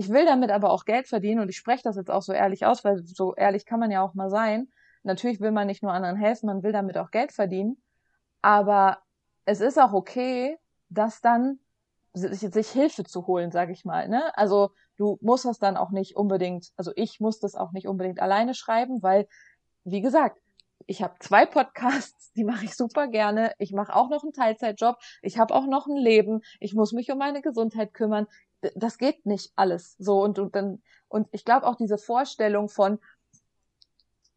ich 0.00 0.08
will 0.08 0.24
damit 0.24 0.50
aber 0.50 0.70
auch 0.70 0.86
Geld 0.86 1.08
verdienen 1.08 1.42
und 1.42 1.50
ich 1.50 1.58
spreche 1.58 1.82
das 1.82 1.94
jetzt 1.94 2.10
auch 2.10 2.22
so 2.22 2.32
ehrlich 2.32 2.64
aus, 2.64 2.84
weil 2.84 3.04
so 3.04 3.34
ehrlich 3.34 3.66
kann 3.66 3.78
man 3.78 3.90
ja 3.90 4.00
auch 4.00 4.14
mal 4.14 4.30
sein. 4.30 4.68
Natürlich 5.02 5.40
will 5.40 5.50
man 5.50 5.66
nicht 5.66 5.82
nur 5.82 5.92
anderen 5.92 6.16
helfen, 6.16 6.46
man 6.46 6.62
will 6.62 6.72
damit 6.72 6.96
auch 6.96 7.10
Geld 7.10 7.32
verdienen. 7.32 7.76
Aber 8.40 8.96
es 9.44 9.60
ist 9.60 9.78
auch 9.78 9.92
okay, 9.92 10.56
dass 10.88 11.20
dann 11.20 11.58
sich, 12.14 12.40
sich 12.50 12.70
Hilfe 12.70 13.04
zu 13.04 13.26
holen, 13.26 13.50
sag 13.50 13.68
ich 13.68 13.84
mal. 13.84 14.08
Ne? 14.08 14.34
Also 14.38 14.70
du 14.96 15.18
musst 15.20 15.44
das 15.44 15.58
dann 15.58 15.76
auch 15.76 15.90
nicht 15.90 16.16
unbedingt, 16.16 16.70
also 16.78 16.92
ich 16.96 17.20
muss 17.20 17.38
das 17.38 17.54
auch 17.54 17.72
nicht 17.72 17.86
unbedingt 17.86 18.20
alleine 18.20 18.54
schreiben, 18.54 19.02
weil, 19.02 19.28
wie 19.84 20.00
gesagt, 20.00 20.40
ich 20.86 21.02
habe 21.02 21.12
zwei 21.18 21.44
Podcasts, 21.44 22.32
die 22.32 22.44
mache 22.44 22.64
ich 22.64 22.74
super 22.74 23.06
gerne. 23.06 23.52
Ich 23.58 23.72
mache 23.72 23.94
auch 23.94 24.08
noch 24.08 24.22
einen 24.22 24.32
Teilzeitjob. 24.32 24.96
Ich 25.20 25.38
habe 25.38 25.54
auch 25.54 25.66
noch 25.66 25.86
ein 25.86 25.96
Leben. 25.96 26.40
Ich 26.58 26.72
muss 26.72 26.92
mich 26.92 27.12
um 27.12 27.18
meine 27.18 27.42
Gesundheit 27.42 27.92
kümmern 27.92 28.26
das 28.74 28.98
geht 28.98 29.26
nicht 29.26 29.52
alles 29.56 29.96
so 29.98 30.22
und, 30.22 30.38
und 30.38 30.54
dann 30.54 30.82
und 31.08 31.28
ich 31.32 31.44
glaube 31.44 31.66
auch 31.66 31.76
diese 31.76 31.98
Vorstellung 31.98 32.68
von 32.68 32.98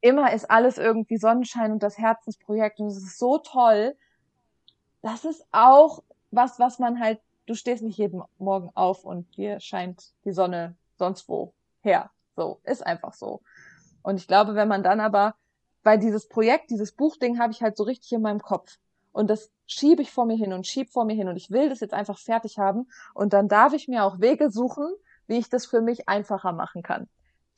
immer 0.03 0.33
ist 0.33 0.51
alles 0.51 0.77
irgendwie 0.77 1.17
Sonnenschein 1.17 1.71
und 1.71 1.81
das 1.81 1.97
Herzensprojekt 1.97 2.79
und 2.79 2.87
es 2.87 2.97
ist 2.97 3.17
so 3.17 3.37
toll. 3.37 3.95
Das 5.01 5.23
ist 5.23 5.45
auch 5.51 6.03
was, 6.29 6.59
was 6.59 6.77
man 6.77 6.99
halt, 6.99 7.21
du 7.45 7.55
stehst 7.55 7.83
nicht 7.83 7.97
jeden 7.97 8.21
Morgen 8.37 8.69
auf 8.75 9.05
und 9.05 9.37
dir 9.37 9.61
scheint 9.61 10.13
die 10.25 10.33
Sonne 10.33 10.75
sonst 10.97 11.29
wo 11.29 11.53
her. 11.81 12.11
So, 12.35 12.59
ist 12.63 12.85
einfach 12.85 13.13
so. 13.13 13.41
Und 14.01 14.17
ich 14.17 14.27
glaube, 14.27 14.55
wenn 14.55 14.67
man 14.67 14.83
dann 14.83 14.99
aber, 14.99 15.35
weil 15.83 15.99
dieses 15.99 16.27
Projekt, 16.27 16.69
dieses 16.69 16.91
Buchding 16.91 17.39
habe 17.39 17.53
ich 17.53 17.61
halt 17.61 17.77
so 17.77 17.83
richtig 17.83 18.11
in 18.11 18.21
meinem 18.21 18.41
Kopf. 18.41 18.77
Und 19.13 19.29
das 19.29 19.49
schiebe 19.65 20.01
ich 20.01 20.11
vor 20.11 20.25
mir 20.25 20.35
hin 20.35 20.51
und 20.51 20.67
schieb 20.67 20.91
vor 20.91 21.05
mir 21.05 21.15
hin 21.15 21.29
und 21.29 21.37
ich 21.37 21.49
will 21.49 21.69
das 21.69 21.79
jetzt 21.79 21.93
einfach 21.93 22.19
fertig 22.19 22.57
haben. 22.57 22.89
Und 23.13 23.31
dann 23.31 23.47
darf 23.47 23.73
ich 23.73 23.87
mir 23.87 24.03
auch 24.03 24.19
Wege 24.19 24.51
suchen, 24.51 24.93
wie 25.27 25.37
ich 25.37 25.49
das 25.49 25.65
für 25.65 25.81
mich 25.81 26.09
einfacher 26.09 26.51
machen 26.51 26.83
kann. 26.83 27.07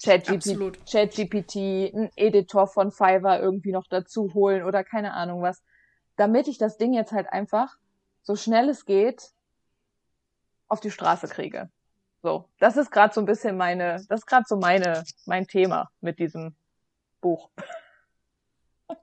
ChatGPT, 0.04 0.78
ChatGPT, 0.92 1.56
ein 1.96 2.12
Editor 2.16 2.68
von 2.68 2.92
Fiverr 2.92 3.42
irgendwie 3.42 3.72
noch 3.72 3.88
dazu 3.88 4.34
holen 4.34 4.64
oder 4.64 4.84
keine 4.84 5.14
Ahnung 5.14 5.42
was. 5.42 5.64
Damit 6.18 6.48
ich 6.48 6.58
das 6.58 6.78
Ding 6.78 6.94
jetzt 6.94 7.14
halt 7.14 7.28
einfach 7.32 7.78
so 8.22 8.36
schnell 8.36 8.70
es 8.70 8.86
geht 8.86 9.32
auf 10.68 10.82
die 10.82 10.92
Straße 10.92 11.28
kriege. 11.28 11.70
So, 12.22 12.50
das 12.60 12.76
ist 12.76 12.92
gerade 12.92 13.14
so 13.14 13.22
ein 13.22 13.26
bisschen 13.26 13.56
meine, 13.56 14.04
das 14.10 14.22
ist 14.22 14.26
gerade 14.26 14.46
so 14.48 14.58
meine, 14.58 15.04
mein 15.26 15.48
Thema 15.48 15.90
mit 16.02 16.20
diesem 16.20 16.56
Buch. 17.22 17.50
Ein 18.88 18.98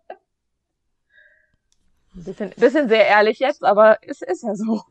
bisschen, 2.15 2.51
bisschen 2.57 2.89
sehr 2.89 3.07
ehrlich 3.07 3.39
jetzt, 3.39 3.63
aber 3.63 3.99
es 4.03 4.23
ist 4.23 4.43
ja 4.43 4.55
so. 4.55 4.83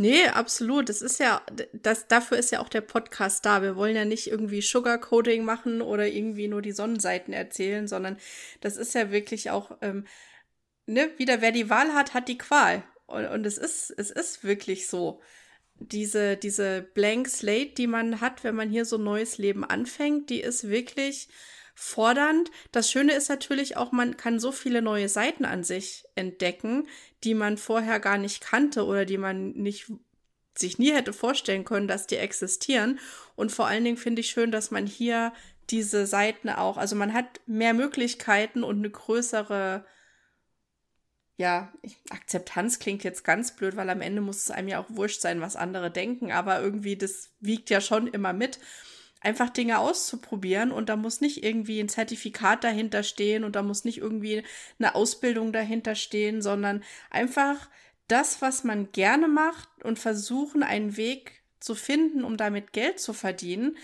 Nee, 0.00 0.28
absolut. 0.28 0.88
Das 0.88 1.02
ist 1.02 1.18
ja, 1.18 1.42
das, 1.72 2.06
dafür 2.06 2.38
ist 2.38 2.52
ja 2.52 2.60
auch 2.60 2.68
der 2.68 2.82
Podcast 2.82 3.44
da. 3.44 3.62
Wir 3.62 3.74
wollen 3.74 3.96
ja 3.96 4.04
nicht 4.04 4.28
irgendwie 4.28 4.62
Sugarcoating 4.62 5.44
machen 5.44 5.82
oder 5.82 6.06
irgendwie 6.06 6.46
nur 6.46 6.62
die 6.62 6.70
Sonnenseiten 6.70 7.34
erzählen, 7.34 7.88
sondern 7.88 8.16
das 8.60 8.76
ist 8.76 8.94
ja 8.94 9.10
wirklich 9.10 9.50
auch, 9.50 9.76
ähm, 9.82 10.06
ne, 10.86 11.10
wieder 11.16 11.40
wer 11.40 11.50
die 11.50 11.68
Wahl 11.68 11.94
hat, 11.94 12.14
hat 12.14 12.28
die 12.28 12.38
Qual. 12.38 12.84
Und, 13.06 13.26
und 13.26 13.44
es 13.44 13.58
ist, 13.58 13.90
es 13.96 14.10
ist 14.10 14.44
wirklich 14.44 14.88
so. 14.88 15.20
Diese, 15.80 16.36
diese 16.36 16.82
Blank 16.82 17.28
Slate, 17.28 17.74
die 17.76 17.86
man 17.86 18.20
hat, 18.20 18.42
wenn 18.42 18.56
man 18.56 18.68
hier 18.70 18.84
so 18.84 18.98
ein 18.98 19.04
neues 19.04 19.38
Leben 19.38 19.64
anfängt, 19.64 20.28
die 20.28 20.40
ist 20.40 20.68
wirklich, 20.68 21.28
fordernd. 21.80 22.50
Das 22.72 22.90
Schöne 22.90 23.12
ist 23.12 23.28
natürlich 23.28 23.76
auch, 23.76 23.92
man 23.92 24.16
kann 24.16 24.40
so 24.40 24.50
viele 24.50 24.82
neue 24.82 25.08
Seiten 25.08 25.44
an 25.44 25.62
sich 25.62 26.04
entdecken, 26.16 26.88
die 27.22 27.34
man 27.34 27.56
vorher 27.56 28.00
gar 28.00 28.18
nicht 28.18 28.40
kannte 28.40 28.84
oder 28.84 29.04
die 29.04 29.16
man 29.16 29.52
nicht 29.52 29.86
sich 30.56 30.80
nie 30.80 30.92
hätte 30.92 31.12
vorstellen 31.12 31.64
können, 31.64 31.86
dass 31.86 32.08
die 32.08 32.16
existieren. 32.16 32.98
Und 33.36 33.52
vor 33.52 33.68
allen 33.68 33.84
Dingen 33.84 33.96
finde 33.96 34.20
ich 34.20 34.30
schön, 34.30 34.50
dass 34.50 34.72
man 34.72 34.88
hier 34.88 35.32
diese 35.70 36.04
Seiten 36.08 36.48
auch, 36.48 36.78
also 36.78 36.96
man 36.96 37.14
hat 37.14 37.40
mehr 37.46 37.74
Möglichkeiten 37.74 38.64
und 38.64 38.78
eine 38.78 38.90
größere, 38.90 39.86
ja, 41.36 41.72
Akzeptanz 42.10 42.80
klingt 42.80 43.04
jetzt 43.04 43.22
ganz 43.22 43.54
blöd, 43.54 43.76
weil 43.76 43.88
am 43.88 44.00
Ende 44.00 44.20
muss 44.20 44.38
es 44.38 44.50
einem 44.50 44.66
ja 44.66 44.80
auch 44.80 44.86
wurscht 44.88 45.20
sein, 45.20 45.40
was 45.40 45.54
andere 45.54 45.92
denken, 45.92 46.32
aber 46.32 46.60
irgendwie 46.60 46.96
das 46.96 47.30
wiegt 47.38 47.70
ja 47.70 47.80
schon 47.80 48.08
immer 48.08 48.32
mit 48.32 48.58
einfach 49.20 49.50
Dinge 49.50 49.78
auszuprobieren 49.78 50.70
und 50.70 50.88
da 50.88 50.96
muss 50.96 51.20
nicht 51.20 51.42
irgendwie 51.42 51.80
ein 51.80 51.88
Zertifikat 51.88 52.64
dahinter 52.64 53.02
stehen 53.02 53.44
und 53.44 53.56
da 53.56 53.62
muss 53.62 53.84
nicht 53.84 53.98
irgendwie 53.98 54.44
eine 54.78 54.94
Ausbildung 54.94 55.52
dahinter 55.52 55.94
stehen, 55.94 56.40
sondern 56.40 56.84
einfach 57.10 57.68
das, 58.06 58.40
was 58.40 58.64
man 58.64 58.92
gerne 58.92 59.28
macht 59.28 59.68
und 59.84 59.98
versuchen, 59.98 60.62
einen 60.62 60.96
Weg 60.96 61.42
zu 61.60 61.74
finden, 61.74 62.24
um 62.24 62.36
damit 62.36 62.72
Geld 62.72 63.00
zu 63.00 63.12
verdienen, 63.12 63.76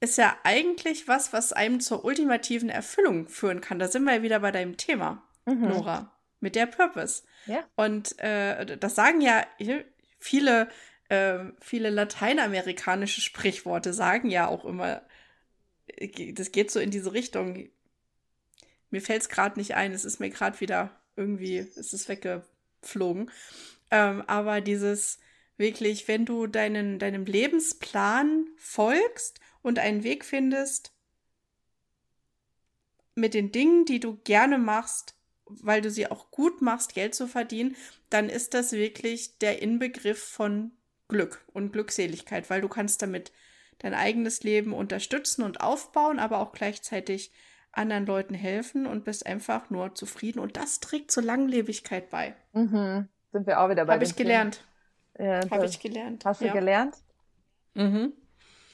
ist 0.00 0.18
ja 0.18 0.36
eigentlich 0.44 1.08
was, 1.08 1.32
was 1.32 1.52
einem 1.52 1.80
zur 1.80 2.04
ultimativen 2.04 2.68
Erfüllung 2.68 3.28
führen 3.28 3.60
kann. 3.60 3.78
Da 3.78 3.88
sind 3.88 4.04
wir 4.04 4.14
ja 4.14 4.22
wieder 4.22 4.40
bei 4.40 4.50
deinem 4.50 4.76
Thema, 4.76 5.22
mhm. 5.46 5.68
Nora, 5.68 6.12
mit 6.40 6.56
der 6.56 6.66
Purpose. 6.66 7.22
Ja. 7.46 7.64
Und 7.76 8.18
äh, 8.18 8.76
das 8.78 8.94
sagen 8.94 9.20
ja 9.20 9.44
viele 10.18 10.68
ähm, 11.10 11.56
viele 11.60 11.90
lateinamerikanische 11.90 13.20
Sprichworte 13.20 13.92
sagen 13.92 14.30
ja 14.30 14.46
auch 14.46 14.64
immer, 14.64 15.02
äh, 15.88 16.32
das 16.32 16.52
geht 16.52 16.70
so 16.70 16.78
in 16.78 16.90
diese 16.90 17.12
Richtung. 17.12 17.68
Mir 18.90 19.02
fällt 19.02 19.22
es 19.22 19.28
gerade 19.28 19.58
nicht 19.58 19.74
ein, 19.74 19.92
es 19.92 20.04
ist 20.04 20.20
mir 20.20 20.30
gerade 20.30 20.60
wieder 20.60 21.00
irgendwie, 21.16 21.58
es 21.58 21.92
ist 21.92 22.08
weggeflogen. 22.08 23.30
Ähm, 23.90 24.22
aber 24.28 24.60
dieses 24.60 25.18
wirklich, 25.56 26.06
wenn 26.06 26.24
du 26.24 26.46
deinen, 26.46 26.98
deinem 27.00 27.24
Lebensplan 27.26 28.46
folgst 28.56 29.40
und 29.62 29.80
einen 29.80 30.04
Weg 30.04 30.24
findest, 30.24 30.92
mit 33.16 33.34
den 33.34 33.50
Dingen, 33.50 33.84
die 33.84 33.98
du 33.98 34.16
gerne 34.24 34.58
machst, 34.58 35.14
weil 35.44 35.82
du 35.82 35.90
sie 35.90 36.06
auch 36.06 36.30
gut 36.30 36.62
machst, 36.62 36.94
Geld 36.94 37.16
zu 37.16 37.26
verdienen, 37.26 37.76
dann 38.08 38.28
ist 38.28 38.54
das 38.54 38.72
wirklich 38.72 39.38
der 39.38 39.60
Inbegriff 39.60 40.22
von 40.22 40.70
Glück 41.10 41.44
und 41.52 41.72
Glückseligkeit, 41.72 42.48
weil 42.48 42.62
du 42.62 42.68
kannst 42.68 43.02
damit 43.02 43.32
dein 43.78 43.94
eigenes 43.94 44.42
Leben 44.42 44.72
unterstützen 44.72 45.42
und 45.42 45.60
aufbauen, 45.60 46.18
aber 46.18 46.40
auch 46.40 46.52
gleichzeitig 46.52 47.32
anderen 47.72 48.06
Leuten 48.06 48.34
helfen 48.34 48.86
und 48.86 49.04
bist 49.04 49.26
einfach 49.26 49.70
nur 49.70 49.94
zufrieden. 49.94 50.40
Und 50.40 50.56
das 50.56 50.80
trägt 50.80 51.10
zur 51.10 51.22
Langlebigkeit 51.22 52.10
bei. 52.10 52.34
Mhm. 52.52 53.08
Sind 53.32 53.46
wir 53.46 53.60
auch 53.60 53.68
wieder 53.68 53.84
bei 53.84 53.94
Habe 53.94 54.04
ich 54.04 54.16
gelernt. 54.16 54.64
Ja, 55.18 55.48
Habe 55.50 55.66
ich 55.66 55.78
gelernt. 55.78 56.24
Hast 56.24 56.40
du 56.40 56.46
ja. 56.46 56.52
gelernt? 56.52 56.96
Mhm. 57.74 58.12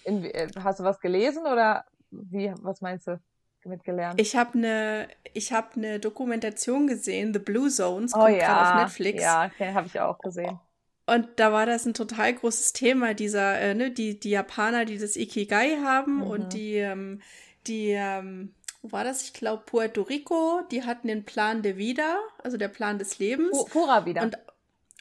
In, 0.05 0.25
äh, 0.25 0.49
hast 0.63 0.81
du 0.81 0.85
was 0.85 1.01
gelesen 1.01 1.43
oder 1.47 1.85
wie, 2.11 2.53
was 2.63 2.81
meinst 2.81 3.09
du? 3.09 3.21
mit 3.67 3.85
gelernt? 3.85 4.21
Ich 4.21 4.37
habe 4.37 4.57
eine 4.57 5.09
ich 5.35 5.53
habe 5.53 5.75
eine 5.77 5.99
Dokumentation 5.99 6.87
gesehen, 6.87 7.33
The 7.33 7.39
Blue 7.39 7.69
Zones, 7.69 8.13
kommt 8.13 8.25
oh, 8.25 8.29
ja. 8.29 8.63
auf 8.63 8.83
Netflix. 8.83 9.23
Ja, 9.23 9.47
okay, 9.47 9.75
habe 9.75 9.87
ich 9.87 10.01
auch 10.01 10.19
gesehen. 10.19 10.59
Und 11.07 11.29
da 11.37 11.53
war 11.53 11.67
das 11.67 11.87
ein 11.87 11.95
total 11.95 12.35
großes 12.35 12.73
Thema, 12.73 13.15
dieser, 13.15 13.59
äh, 13.61 13.75
ne, 13.75 13.91
die, 13.93 14.19
die 14.19 14.31
Japaner, 14.31 14.85
die 14.85 14.99
das 14.99 15.17
Ikigai 15.17 15.79
haben 15.83 16.17
mhm. 16.17 16.23
und 16.23 16.53
die, 16.53 16.75
ähm, 16.75 17.23
die, 17.69 17.91
ähm, 17.91 18.53
wo 18.83 18.91
war 18.91 19.05
das? 19.05 19.23
Ich 19.23 19.33
glaube, 19.33 19.63
Puerto 19.65 20.03
Rico, 20.03 20.63
die 20.71 20.83
hatten 20.85 21.07
den 21.07 21.25
Plan 21.25 21.63
de 21.63 21.77
Vida, 21.77 22.19
also 22.43 22.57
der 22.57 22.69
Plan 22.69 22.99
des 22.99 23.19
Lebens. 23.21 23.65
Pura 23.67 24.05
Vida. 24.05 24.23
Und, 24.23 24.37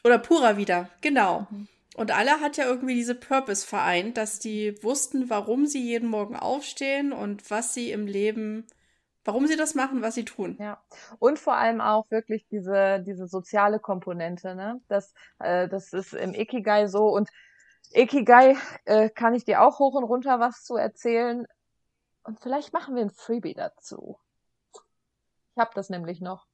oder 0.04 0.18
Pura 0.18 0.56
Vida, 0.56 0.88
genau. 1.00 1.48
Mhm. 1.50 1.68
Und 1.96 2.10
alle 2.10 2.40
hat 2.40 2.56
ja 2.58 2.66
irgendwie 2.66 2.94
diese 2.94 3.14
Purpose 3.14 3.66
vereint, 3.66 4.16
dass 4.16 4.38
die 4.38 4.74
wussten, 4.82 5.30
warum 5.30 5.66
sie 5.66 5.82
jeden 5.82 6.10
Morgen 6.10 6.36
aufstehen 6.36 7.12
und 7.12 7.50
was 7.50 7.72
sie 7.72 7.90
im 7.90 8.06
Leben 8.06 8.66
warum 9.26 9.46
sie 9.46 9.56
das 9.56 9.74
machen, 9.74 10.02
was 10.02 10.14
sie 10.14 10.24
tun. 10.24 10.56
Ja. 10.60 10.82
Und 11.18 11.38
vor 11.38 11.54
allem 11.54 11.80
auch 11.80 12.10
wirklich 12.10 12.46
diese, 12.48 13.00
diese 13.00 13.26
soziale 13.26 13.78
Komponente, 13.78 14.54
ne? 14.54 14.80
Das, 14.88 15.12
äh, 15.38 15.68
das 15.68 15.92
ist 15.92 16.14
im 16.14 16.34
Ikigai 16.34 16.86
so 16.86 17.08
und 17.08 17.28
Ikigai 17.92 18.56
äh, 18.84 19.10
kann 19.10 19.34
ich 19.34 19.44
dir 19.44 19.62
auch 19.62 19.78
hoch 19.78 19.94
und 19.94 20.04
runter 20.04 20.40
was 20.40 20.64
zu 20.64 20.76
erzählen. 20.76 21.46
Und 22.24 22.40
vielleicht 22.40 22.72
machen 22.72 22.94
wir 22.94 23.02
ein 23.02 23.10
Freebie 23.10 23.54
dazu. 23.54 24.18
Ich 25.52 25.60
habe 25.60 25.70
das 25.74 25.90
nämlich 25.90 26.20
noch. 26.20 26.46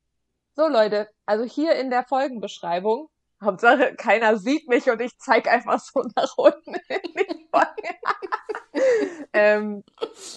So 0.54 0.68
Leute, 0.68 1.08
also 1.24 1.44
hier 1.44 1.76
in 1.76 1.90
der 1.90 2.04
Folgenbeschreibung, 2.04 3.08
Hauptsache 3.42 3.94
keiner 3.96 4.38
sieht 4.38 4.68
mich 4.68 4.88
und 4.90 5.00
ich 5.00 5.18
zeig 5.18 5.48
einfach 5.48 5.80
so 5.80 6.04
nach 6.14 6.36
unten 6.36 6.76
Ähm, 9.34 9.82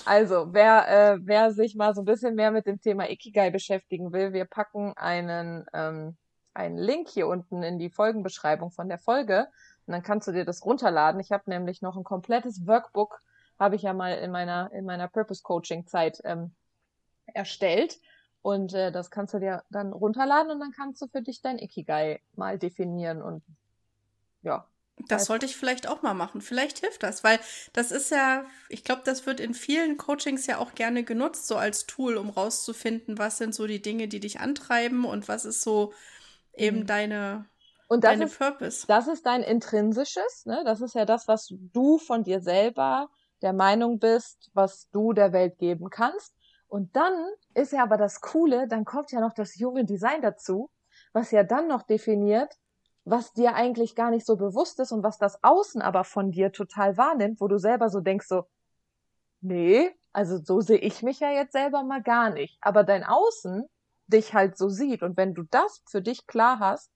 also, 0.05 0.53
wer, 0.53 0.87
äh, 0.87 1.17
wer 1.21 1.51
sich 1.51 1.75
mal 1.75 1.93
so 1.93 2.01
ein 2.01 2.05
bisschen 2.05 2.35
mehr 2.35 2.51
mit 2.51 2.65
dem 2.65 2.79
Thema 2.79 3.09
Ikigai 3.09 3.49
beschäftigen 3.49 4.13
will, 4.13 4.31
wir 4.33 4.45
packen 4.45 4.93
einen, 4.95 5.65
ähm, 5.73 6.15
einen 6.53 6.77
Link 6.77 7.09
hier 7.09 7.27
unten 7.27 7.61
in 7.63 7.77
die 7.77 7.89
Folgenbeschreibung 7.89 8.71
von 8.71 8.87
der 8.87 8.97
Folge 8.97 9.47
und 9.85 9.91
dann 9.91 10.03
kannst 10.03 10.27
du 10.27 10.31
dir 10.31 10.45
das 10.45 10.65
runterladen. 10.65 11.19
Ich 11.19 11.31
habe 11.31 11.43
nämlich 11.47 11.81
noch 11.81 11.97
ein 11.97 12.03
komplettes 12.05 12.65
Workbook, 12.65 13.21
habe 13.59 13.75
ich 13.75 13.81
ja 13.81 13.93
mal 13.93 14.13
in 14.17 14.31
meiner, 14.31 14.71
in 14.71 14.85
meiner 14.85 15.09
Purpose 15.09 15.43
Coaching 15.43 15.87
Zeit 15.87 16.21
ähm, 16.23 16.55
erstellt. 17.25 17.99
Und 18.41 18.73
äh, 18.73 18.91
das 18.91 19.09
kannst 19.09 19.33
du 19.33 19.39
dir 19.39 19.63
dann 19.71 19.91
runterladen 19.91 20.51
und 20.51 20.59
dann 20.59 20.71
kannst 20.71 21.01
du 21.01 21.07
für 21.07 21.21
dich 21.21 21.41
dein 21.41 21.57
Ikigai 21.57 22.21
mal 22.35 22.59
definieren 22.59 23.21
und 23.21 23.43
ja. 24.43 24.67
Das 25.07 25.25
sollte 25.25 25.45
ich 25.45 25.57
vielleicht 25.57 25.87
auch 25.87 26.01
mal 26.01 26.13
machen. 26.13 26.41
Vielleicht 26.41 26.79
hilft 26.79 27.03
das, 27.03 27.23
weil 27.23 27.39
das 27.73 27.91
ist 27.91 28.11
ja, 28.11 28.45
ich 28.69 28.83
glaube, 28.83 29.01
das 29.03 29.25
wird 29.25 29.39
in 29.39 29.53
vielen 29.53 29.97
Coachings 29.97 30.47
ja 30.47 30.57
auch 30.57 30.73
gerne 30.73 31.03
genutzt, 31.03 31.47
so 31.47 31.57
als 31.57 31.85
Tool, 31.85 32.15
um 32.17 32.29
rauszufinden, 32.29 33.17
was 33.17 33.37
sind 33.37 33.53
so 33.53 33.67
die 33.67 33.81
Dinge, 33.81 34.07
die 34.07 34.21
dich 34.21 34.39
antreiben 34.39 35.03
und 35.05 35.27
was 35.27 35.45
ist 35.45 35.61
so 35.61 35.93
eben 36.53 36.79
mhm. 36.79 36.87
deine, 36.87 37.45
und 37.87 38.03
das 38.03 38.11
Deine 38.11 38.25
ist, 38.25 38.37
Purpose. 38.37 38.87
Das 38.87 39.07
ist 39.07 39.25
dein 39.25 39.43
intrinsisches, 39.43 40.45
ne? 40.45 40.63
Das 40.65 40.81
ist 40.81 40.95
ja 40.95 41.05
das, 41.05 41.27
was 41.27 41.53
du 41.73 41.97
von 41.99 42.23
dir 42.23 42.41
selber 42.41 43.09
der 43.41 43.53
Meinung 43.53 43.99
bist, 43.99 44.49
was 44.53 44.89
du 44.89 45.13
der 45.13 45.33
Welt 45.33 45.57
geben 45.59 45.89
kannst. 45.89 46.33
Und 46.67 46.95
dann 46.95 47.13
ist 47.53 47.73
ja 47.73 47.83
aber 47.83 47.97
das 47.97 48.21
Coole, 48.21 48.67
dann 48.67 48.85
kommt 48.85 49.11
ja 49.11 49.19
noch 49.19 49.33
das 49.33 49.53
Human 49.55 49.85
Design 49.85 50.21
dazu, 50.21 50.71
was 51.13 51.31
ja 51.31 51.43
dann 51.43 51.67
noch 51.67 51.83
definiert, 51.83 52.57
was 53.05 53.33
dir 53.33 53.53
eigentlich 53.53 53.95
gar 53.95 54.09
nicht 54.09 54.25
so 54.25 54.35
bewusst 54.35 54.79
ist 54.79 54.91
und 54.91 55.03
was 55.03 55.17
das 55.19 55.43
Außen 55.43 55.81
aber 55.81 56.03
von 56.03 56.31
dir 56.31 56.51
total 56.51 56.97
wahrnimmt, 56.97 57.39
wo 57.39 57.47
du 57.47 57.59
selber 57.59 57.89
so 57.89 58.01
denkst 58.01 58.27
so, 58.27 58.47
nee, 59.41 59.91
also 60.11 60.37
so 60.43 60.59
sehe 60.59 60.79
ich 60.79 61.03
mich 61.03 61.19
ja 61.19 61.29
jetzt 61.31 61.53
selber 61.53 61.83
mal 61.83 62.01
gar 62.01 62.31
nicht. 62.31 62.57
Aber 62.61 62.83
dein 62.83 63.03
Außen 63.03 63.65
dich 64.07 64.33
halt 64.33 64.57
so 64.57 64.69
sieht. 64.69 65.03
Und 65.03 65.17
wenn 65.17 65.33
du 65.33 65.43
das 65.43 65.81
für 65.87 66.01
dich 66.01 66.25
klar 66.25 66.59
hast, 66.59 66.91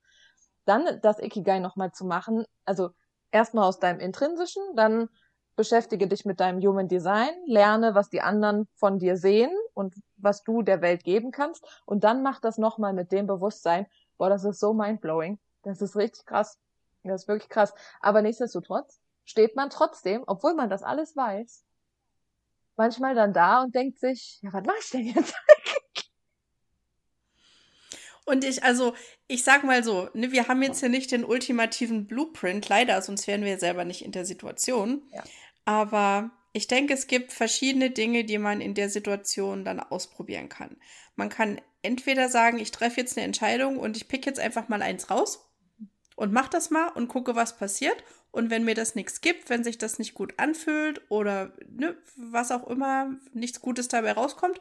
dann 0.66 1.00
das 1.02 1.20
Ikigai 1.20 1.60
nochmal 1.60 1.92
zu 1.92 2.06
machen, 2.06 2.44
also 2.66 2.90
erstmal 3.32 3.66
aus 3.66 3.80
deinem 3.80 4.00
intrinsischen, 4.00 4.64
dann 4.76 5.10
beschäftige 5.56 6.08
dich 6.08 6.26
mit 6.26 6.40
deinem 6.40 6.62
Human 6.62 6.88
Design, 6.88 7.32
lerne, 7.46 7.94
was 7.94 8.10
die 8.10 8.22
anderen 8.22 8.68
von 8.76 8.98
dir 8.98 9.18
sehen 9.18 9.52
und 9.74 9.94
was 10.18 10.44
du 10.44 10.62
der 10.62 10.82
Welt 10.82 11.04
geben 11.04 11.32
kannst 11.32 11.66
und 11.86 12.04
dann 12.04 12.24
mach 12.24 12.40
das 12.40 12.58
nochmal 12.58 12.94
mit 12.94 13.12
dem 13.12 13.28
Bewusstsein, 13.28 13.86
boah, 14.18 14.30
das 14.30 14.46
ist 14.46 14.60
so 14.60 14.74
mindblowing, 14.74 15.38
das 15.64 15.82
ist 15.82 15.96
richtig 15.96 16.26
krass, 16.26 16.58
das 17.04 17.24
ist 17.24 17.28
wirklich 17.28 17.50
krass, 17.50 17.74
aber 18.02 18.22
nichtsdestotrotz 18.22 19.00
steht 19.26 19.56
man 19.56 19.70
trotzdem, 19.70 20.24
obwohl 20.28 20.54
man 20.54 20.70
das 20.70 20.84
alles 20.84 21.16
weiß, 21.16 21.64
manchmal 22.76 23.16
dann 23.16 23.34
da 23.34 23.62
und 23.62 23.76
denkt 23.76 24.00
sich, 24.00 24.40
ja, 24.42 24.52
was 24.54 24.64
mach 24.66 24.78
ich 24.80 24.90
denn 24.90 25.06
jetzt 25.08 25.36
Und 28.30 28.44
ich, 28.44 28.64
also, 28.64 28.94
ich 29.28 29.44
sag 29.44 29.64
mal 29.64 29.84
so, 29.84 30.08
ne, 30.14 30.32
wir 30.32 30.48
haben 30.48 30.62
jetzt 30.62 30.82
hier 30.82 30.90
nicht 30.90 31.12
den 31.12 31.26
ultimativen 31.26 32.06
Blueprint, 32.06 32.70
leider, 32.70 33.02
sonst 33.02 33.26
wären 33.26 33.44
wir 33.44 33.58
selber 33.58 33.86
nicht 33.86 34.06
in 34.06 34.12
der 34.12 34.24
Situation. 34.24 35.02
Ja. 35.12 35.24
Aber 35.66 36.30
ich 36.54 36.68
denke, 36.68 36.94
es 36.94 37.08
gibt 37.08 37.34
verschiedene 37.34 37.90
Dinge, 37.90 38.24
die 38.26 38.38
man 38.38 38.62
in 38.62 38.76
der 38.76 38.90
Situation 38.90 39.66
dann 39.66 39.80
ausprobieren 39.80 40.48
kann. 40.48 40.78
Man 41.16 41.30
kann 41.30 41.60
entweder 41.82 42.30
sagen, 42.30 42.60
ich 42.60 42.70
treffe 42.70 43.02
jetzt 43.02 43.18
eine 43.18 43.26
Entscheidung 43.26 43.78
und 43.78 43.98
ich 43.98 44.08
pick 44.08 44.28
jetzt 44.28 44.40
einfach 44.40 44.70
mal 44.70 44.84
eins 44.84 45.10
raus 45.10 45.49
und 46.20 46.34
mach 46.34 46.50
das 46.50 46.70
mal 46.70 46.90
und 46.90 47.08
gucke, 47.08 47.36
was 47.36 47.56
passiert. 47.56 48.04
Und 48.32 48.50
wenn 48.50 48.66
mir 48.66 48.76
das 48.76 48.94
nichts 48.94 49.22
gibt, 49.22 49.50
wenn 49.50 49.64
sich 49.64 49.78
das 49.78 50.00
nicht 50.00 50.14
gut 50.14 50.34
anfühlt 50.36 51.02
oder 51.08 51.54
ne, 51.70 51.96
was 52.18 52.52
auch 52.52 52.68
immer, 52.68 53.16
nichts 53.32 53.62
Gutes 53.62 53.88
dabei 53.88 54.12
rauskommt, 54.12 54.60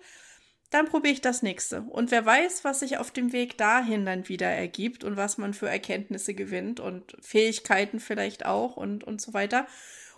dann 0.71 0.87
probiere 0.87 1.15
ich 1.15 1.21
das 1.21 1.43
nächste. 1.43 1.83
Und 1.83 2.13
wer 2.13 2.25
weiß, 2.25 2.63
was 2.63 2.79
sich 2.79 2.99
auf 2.99 3.11
dem 3.11 3.33
Weg 3.33 3.59
dahin 3.59 4.07
dann 4.07 4.29
wieder 4.29 4.47
ergibt 4.47 5.03
und 5.03 5.17
was 5.17 5.37
man 5.37 5.53
für 5.53 5.69
Erkenntnisse 5.69 6.33
gewinnt 6.33 6.79
und 6.79 7.17
Fähigkeiten 7.21 7.99
vielleicht 7.99 8.47
auch 8.47 8.77
und, 8.77 9.03
und 9.03 9.21
so 9.21 9.35
weiter. 9.35 9.67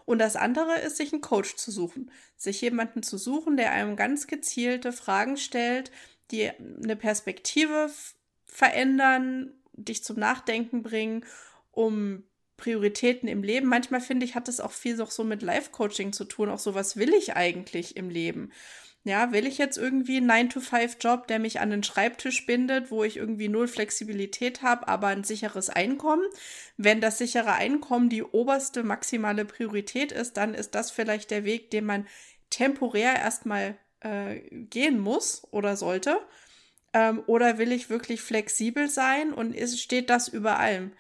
Und 0.05 0.19
das 0.19 0.37
andere 0.37 0.79
ist, 0.81 0.99
sich 0.99 1.11
einen 1.11 1.23
Coach 1.23 1.57
zu 1.57 1.71
suchen. 1.71 2.11
Sich 2.37 2.61
jemanden 2.61 3.03
zu 3.03 3.17
suchen, 3.17 3.57
der 3.57 3.73
einem 3.73 3.97
ganz 3.97 4.27
gezielte 4.27 4.93
Fragen 4.93 5.39
stellt, 5.39 5.91
die 6.33 6.51
eine 6.51 6.97
Perspektive 6.97 7.91
verändern, 8.45 9.55
dich 9.85 10.05
zum 10.05 10.19
Nachdenken 10.19 10.83
bringen, 10.83 11.25
um 11.71 12.25
Prioritäten 12.57 13.29
im 13.29 13.43
Leben. 13.43 13.67
Manchmal 13.67 14.01
finde 14.01 14.27
ich, 14.27 14.35
hat 14.35 14.49
es 14.49 14.61
auch 14.61 14.73
viel 14.73 14.97
so 14.97 15.25
mit 15.25 15.43
Life-Coaching 15.43 16.13
zu 16.13 16.25
tun. 16.25 16.51
Auch 16.51 16.59
so, 16.59 16.75
was 16.75 16.97
will 16.97 17.13
ich 17.15 17.35
eigentlich 17.35 17.97
im 17.97 18.11
Leben? 18.11 18.53
Ja, 19.03 19.33
will 19.33 19.47
ich 19.47 19.57
jetzt 19.57 19.79
irgendwie 19.79 20.19
einen 20.19 20.31
9-to-5-Job, 20.31 21.27
der 21.27 21.39
mich 21.39 21.61
an 21.61 21.71
den 21.71 21.83
Schreibtisch 21.83 22.45
bindet, 22.45 22.91
wo 22.91 23.03
ich 23.03 23.17
irgendwie 23.17 23.49
null 23.49 23.67
Flexibilität 23.67 24.61
habe, 24.61 24.87
aber 24.89 25.07
ein 25.07 25.25
sicheres 25.25 25.71
Einkommen? 25.71 26.25
Wenn 26.77 27.01
das 27.01 27.17
sichere 27.17 27.55
Einkommen 27.55 28.11
die 28.11 28.23
oberste 28.23 28.83
maximale 28.83 29.47
Priorität 29.47 30.13
ist, 30.13 30.37
dann 30.37 30.53
ist 30.53 30.75
das 30.75 30.91
vielleicht 30.91 31.31
der 31.31 31.45
Weg, 31.45 31.71
den 31.71 31.87
man 31.87 32.07
temporär 32.51 33.17
erstmal 33.17 33.79
äh, 34.01 34.41
gehen 34.51 34.99
muss 34.99 35.47
oder 35.51 35.77
sollte. 35.77 36.19
Ähm, 36.93 37.23
oder 37.27 37.59
will 37.59 37.73
ich 37.73 37.91
wirklich 37.91 38.21
flexibel 38.21 38.89
sein 38.89 39.33
und 39.33 39.55
ist, 39.55 39.81
steht 39.81 40.11
das 40.11 40.29
über 40.29 40.59
allem? 40.59 40.93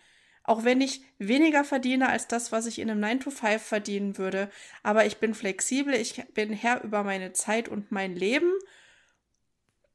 Auch 0.45 0.65
wenn 0.65 0.81
ich 0.81 1.03
weniger 1.19 1.65
verdiene 1.65 2.09
als 2.09 2.27
das, 2.27 2.51
was 2.51 2.67
ich 2.67 2.79
in 2.79 2.91
einem 2.91 3.05
9-to-5 3.05 3.59
verdienen 3.59 4.19
würde. 4.19 4.51
Aber 4.83 5.07
ich 5.07 5.19
bin 5.19 5.35
flexibel, 5.35 5.95
ich 5.95 6.25
bin 6.35 6.53
Herr 6.53 6.83
über 6.83 7.05
meine 7.05 7.33
Zeit 7.33 7.69
und 7.69 7.93
mein 7.93 8.17
Leben. 8.17 8.51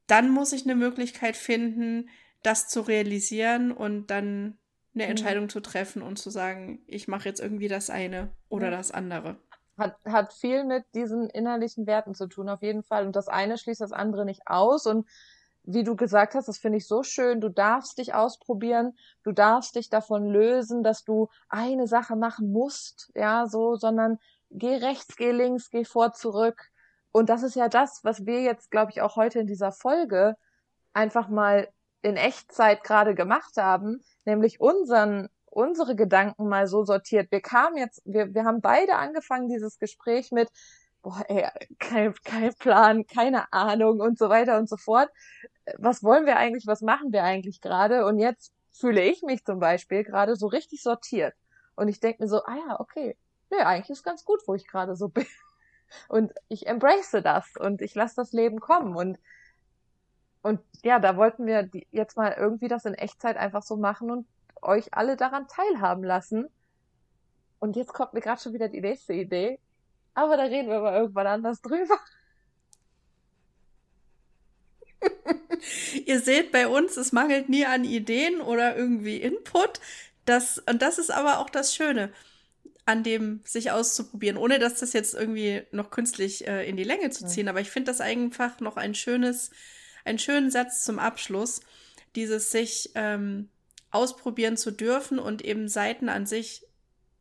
Dann 0.08 0.30
muss 0.30 0.54
ich 0.54 0.64
eine 0.64 0.76
Möglichkeit 0.76 1.36
finden, 1.36 2.10
das 2.44 2.68
zu 2.68 2.82
realisieren 2.82 3.72
und 3.72 4.08
dann 4.08 4.58
eine 4.94 5.06
mhm. 5.06 5.10
Entscheidung 5.10 5.50
zu 5.50 5.60
treffen 5.60 6.02
und 6.02 6.20
zu 6.20 6.30
sagen, 6.30 6.80
ich 6.88 7.08
mache 7.08 7.28
jetzt 7.28 7.42
irgendwie 7.42 7.68
das 7.68 7.90
eine 7.90 8.30
oder 8.48 8.72
das 8.72 8.92
andere. 8.92 9.38
Hat, 9.78 9.98
hat 10.06 10.32
viel 10.32 10.64
mit 10.64 10.86
diesen 10.94 11.30
innerlichen 11.30 11.86
Werten 11.86 12.16
zu 12.16 12.28
tun, 12.28 12.48
auf 12.48 12.62
jeden 12.62 12.84
Fall. 12.84 13.06
Und 13.06 13.16
das 13.16 13.28
eine 13.28 13.58
schließt 13.58 13.82
das 13.82 13.92
andere 13.92 14.24
nicht 14.24 14.48
aus. 14.48 14.86
Und 14.86 15.06
wie 15.66 15.84
du 15.84 15.96
gesagt 15.96 16.36
hast, 16.36 16.48
das 16.48 16.58
finde 16.58 16.78
ich 16.78 16.88
so 16.88 17.04
schön, 17.04 17.42
du 17.42 17.50
darfst 17.50 17.98
dich 17.98 18.14
ausprobieren, 18.14 18.98
du 19.24 19.32
darfst 19.32 19.76
dich 19.76 19.90
davon 19.90 20.26
lösen, 20.26 20.84
dass 20.84 21.04
du 21.04 21.30
eine 21.50 21.88
Sache 21.88 22.16
machen 22.16 22.52
musst, 22.52 23.12
ja, 23.16 23.48
so, 23.48 23.76
sondern 23.76 24.20
geh 24.52 24.76
rechts, 24.76 25.16
geh 25.16 25.32
links, 25.32 25.70
geh 25.70 25.86
vor, 25.86 26.14
zurück. 26.14 26.72
Und 27.12 27.30
das 27.30 27.44
ist 27.44 27.56
ja 27.56 27.68
das, 27.68 28.04
was 28.04 28.26
wir 28.26 28.42
jetzt, 28.42 28.72
glaube 28.72 28.92
ich, 28.92 29.02
auch 29.02 29.16
heute 29.16 29.40
in 29.40 29.48
dieser 29.48 29.72
Folge 29.72 30.36
einfach 30.94 31.30
mal 31.30 31.68
in 32.02 32.18
Echtzeit 32.18 32.84
gerade 32.84 33.16
gemacht 33.16 33.58
haben, 33.58 34.04
nämlich 34.26 34.60
unseren, 34.60 35.30
unsere 35.46 35.96
Gedanken 35.96 36.48
mal 36.48 36.68
so 36.68 36.84
sortiert. 36.84 37.32
Wir 37.32 37.42
kamen 37.42 37.78
jetzt, 37.78 38.02
wir, 38.06 38.34
wir 38.34 38.46
haben 38.46 38.62
beide 38.62 38.96
angefangen, 38.96 39.48
dieses 39.50 39.80
Gespräch 39.80 40.32
mit, 40.32 40.50
boah, 41.06 41.24
ey, 41.28 41.48
kein, 41.80 42.14
kein 42.24 42.54
Plan, 42.56 43.06
keine 43.06 43.54
Ahnung 43.54 44.00
und 44.00 44.18
so 44.18 44.30
weiter 44.30 44.58
und 44.58 44.68
so 44.68 44.78
fort 44.78 45.10
was 45.78 46.04
wollen 46.04 46.26
wir 46.26 46.38
eigentlich, 46.38 46.68
was 46.68 46.82
machen 46.82 47.12
wir 47.12 47.24
eigentlich 47.24 47.62
gerade? 47.62 48.06
Und 48.06 48.20
jetzt 48.20 48.54
fühle 48.72 49.02
ich 49.04 49.24
mich 49.24 49.44
zum 49.46 49.60
Beispiel 49.60 50.04
gerade 50.04 50.36
so 50.36 50.48
richtig 50.48 50.84
sortiert. 50.84 51.34
Und 51.76 51.88
ich 51.88 52.00
denke 52.00 52.24
mir 52.24 52.30
so, 52.30 52.44
ah 52.44 52.56
ja, 52.68 52.80
okay, 52.80 53.18
nee, 53.50 53.58
eigentlich 53.58 53.90
ist 53.90 54.04
ganz 54.04 54.26
gut, 54.26 54.42
wo 54.48 54.56
ich 54.56 54.68
gerade 54.68 54.96
so 54.96 55.08
bin. 55.10 55.26
Und 56.08 56.34
ich 56.50 56.68
embrace 56.68 57.22
das 57.24 57.46
und 57.60 57.82
ich 57.82 57.96
lasse 57.96 58.16
das 58.16 58.32
Leben 58.32 58.60
kommen. 58.60 58.96
Und, 58.96 59.18
und 60.42 60.60
ja, 60.84 61.00
da 61.00 61.18
wollten 61.18 61.46
wir 61.46 61.70
jetzt 61.92 62.18
mal 62.18 62.34
irgendwie 62.38 62.68
das 62.68 62.86
in 62.86 62.94
Echtzeit 62.94 63.38
einfach 63.38 63.64
so 63.64 63.78
machen 63.78 64.12
und 64.12 64.28
euch 64.62 64.94
alle 64.94 65.16
daran 65.16 65.48
teilhaben 65.48 66.04
lassen. 66.04 66.48
Und 67.60 67.76
jetzt 67.76 67.94
kommt 67.94 68.14
mir 68.14 68.22
gerade 68.22 68.42
schon 68.42 68.54
wieder 68.54 68.68
die 68.68 68.82
nächste 68.82 69.14
Idee. 69.14 69.60
Aber 70.16 70.38
da 70.38 70.44
reden 70.44 70.70
wir 70.70 70.80
mal 70.80 70.96
irgendwann 70.96 71.28
anders 71.28 71.62
drüber. 71.62 72.00
Ihr 76.06 76.20
seht 76.20 76.52
bei 76.52 76.68
uns, 76.68 76.98
es 76.98 77.12
mangelt 77.12 77.50
nie 77.50 77.66
an 77.66 77.84
Ideen 77.84 78.42
oder 78.42 78.76
irgendwie 78.76 79.22
Input. 79.22 79.80
Das, 80.26 80.58
und 80.58 80.82
das 80.82 80.98
ist 80.98 81.12
aber 81.12 81.40
auch 81.40 81.50
das 81.50 81.76
Schöne 81.76 82.12
an 82.86 83.04
dem 83.04 83.42
sich 83.44 83.72
auszuprobieren, 83.72 84.38
ohne 84.38 84.60
dass 84.60 84.80
das 84.80 84.94
jetzt 84.94 85.16
irgendwie 85.16 85.64
noch 85.72 85.90
künstlich 85.90 86.48
äh, 86.48 86.70
in 86.70 86.78
die 86.78 86.84
Länge 86.84 87.10
zu 87.10 87.26
ziehen. 87.26 87.48
Aber 87.48 87.60
ich 87.60 87.72
finde 87.72 87.92
das 87.92 88.00
einfach 88.00 88.60
noch 88.60 88.78
ein 88.78 88.94
schönes, 88.94 89.50
einen 90.06 90.20
schönen 90.20 90.52
Satz 90.52 90.84
zum 90.86 91.00
Abschluss, 91.00 91.62
dieses 92.16 92.52
sich 92.52 92.92
ähm, 92.94 93.50
ausprobieren 93.90 94.56
zu 94.56 94.70
dürfen 94.70 95.18
und 95.18 95.44
eben 95.44 95.68
Seiten 95.68 96.10
an 96.10 96.28
sich 96.28 96.64